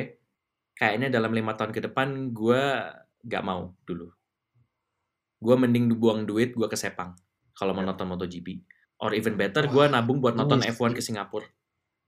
[0.75, 2.63] kayaknya dalam lima tahun ke depan gue
[3.27, 4.07] nggak mau dulu.
[5.37, 7.13] Gue mending buang duit gue ke Sepang
[7.53, 7.91] kalau mau Ya.
[7.93, 8.63] nonton MotoGP.
[8.97, 10.73] Or even better, gue nabung buat nonton Wih.
[10.73, 11.45] F1 ke Singapura.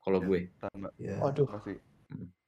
[0.01, 0.49] Kalau gue.
[0.57, 0.89] Sama.
[0.97, 1.21] Iya.
[1.21, 1.45] Waduh.
[1.45, 1.77] Masih.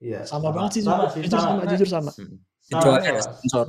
[0.01, 0.25] Iya.
[0.25, 0.81] Sama, banget sih.
[0.81, 1.21] Sama jujur, sih.
[1.29, 2.11] jujur sama, jujur sama.
[2.17, 2.37] Hmm.
[2.65, 3.65] Kecuali Sama, ada sponsor.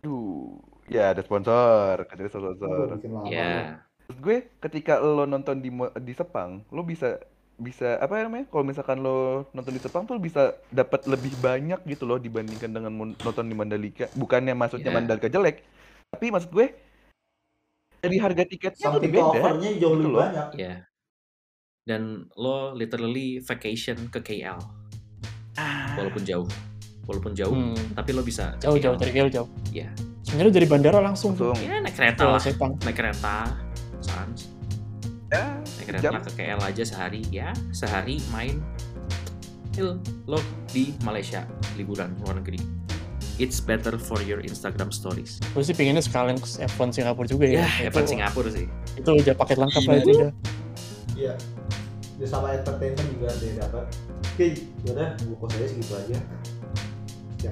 [0.00, 0.56] Aduh.
[0.88, 1.94] Ya ada sponsor.
[2.08, 2.52] Ada sponsor.
[3.28, 3.84] Ya.
[4.16, 5.68] Gue ketika lo nonton di
[6.00, 7.20] di Sepang, lo bisa
[7.56, 8.46] bisa apa namanya?
[8.46, 12.92] Kalau misalkan lo nonton di Sepang tuh bisa dapat lebih banyak gitu loh dibandingkan dengan
[12.94, 14.06] nonton di Mandalika.
[14.12, 14.96] Bukannya maksudnya Iya.
[14.96, 15.64] Mandalika jelek,
[16.08, 16.66] tapi maksud gue
[17.98, 19.24] dari harga tiketnya tuh Something beda.
[19.32, 20.20] covernya jauh Gitu lebih loh.
[20.22, 20.48] banyak.
[20.54, 20.74] Ya.
[21.82, 22.02] Dan
[22.34, 24.58] lo literally vacation ke KL.
[25.96, 26.48] Walaupun jauh.
[27.04, 27.78] Walaupun jauh, Hmm.
[27.94, 29.00] tapi lo bisa Jauh jauh KL.
[29.00, 29.48] dari KL jauh.
[29.70, 29.88] Iya.
[30.22, 32.42] Sebenarnya dari bandara langsung tuh Langsung Ya, naik kereta ke lah.
[32.42, 32.72] Sepang.
[32.82, 33.34] Naik kereta.
[33.98, 34.40] Sans.
[35.26, 38.58] ya naik jam ke KL aja sehari ya sehari main
[39.70, 41.46] chill lo di Malaysia
[41.78, 42.58] liburan luar negeri
[43.36, 47.68] it's better for your Instagram stories Gue sih pengennya sekalian ke F1 Singapura juga ya.
[47.80, 48.66] ya itu, F1 Singapura sih
[48.96, 50.32] itu udah paket lengkap lah itu udah.
[51.16, 51.34] Iya.
[52.16, 53.84] Dia sama entertainment juga dia dapat.
[54.36, 54.46] Oke,
[54.84, 56.18] yaudah, gue kos aja segitu aja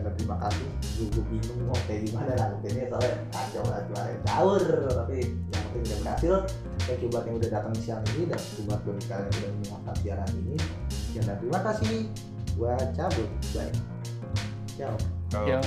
[0.01, 0.69] bisa terima kasih.
[0.99, 5.83] Gue, gue bingung mau kayak gimana nantinya soalnya kacau lah kemarin daur tapi yang penting
[5.85, 6.35] udah berhasil.
[6.85, 10.31] Saya coba yang udah datang siang ini dan coba buat kalian yang udah menyiapkan siaran
[10.45, 10.57] ini.
[11.15, 12.11] Ya, dan terima kasih.
[12.55, 13.29] Gue cabut.
[13.55, 13.73] Bye.
[14.75, 14.95] Ciao.
[15.31, 15.63] Ciao, ciao.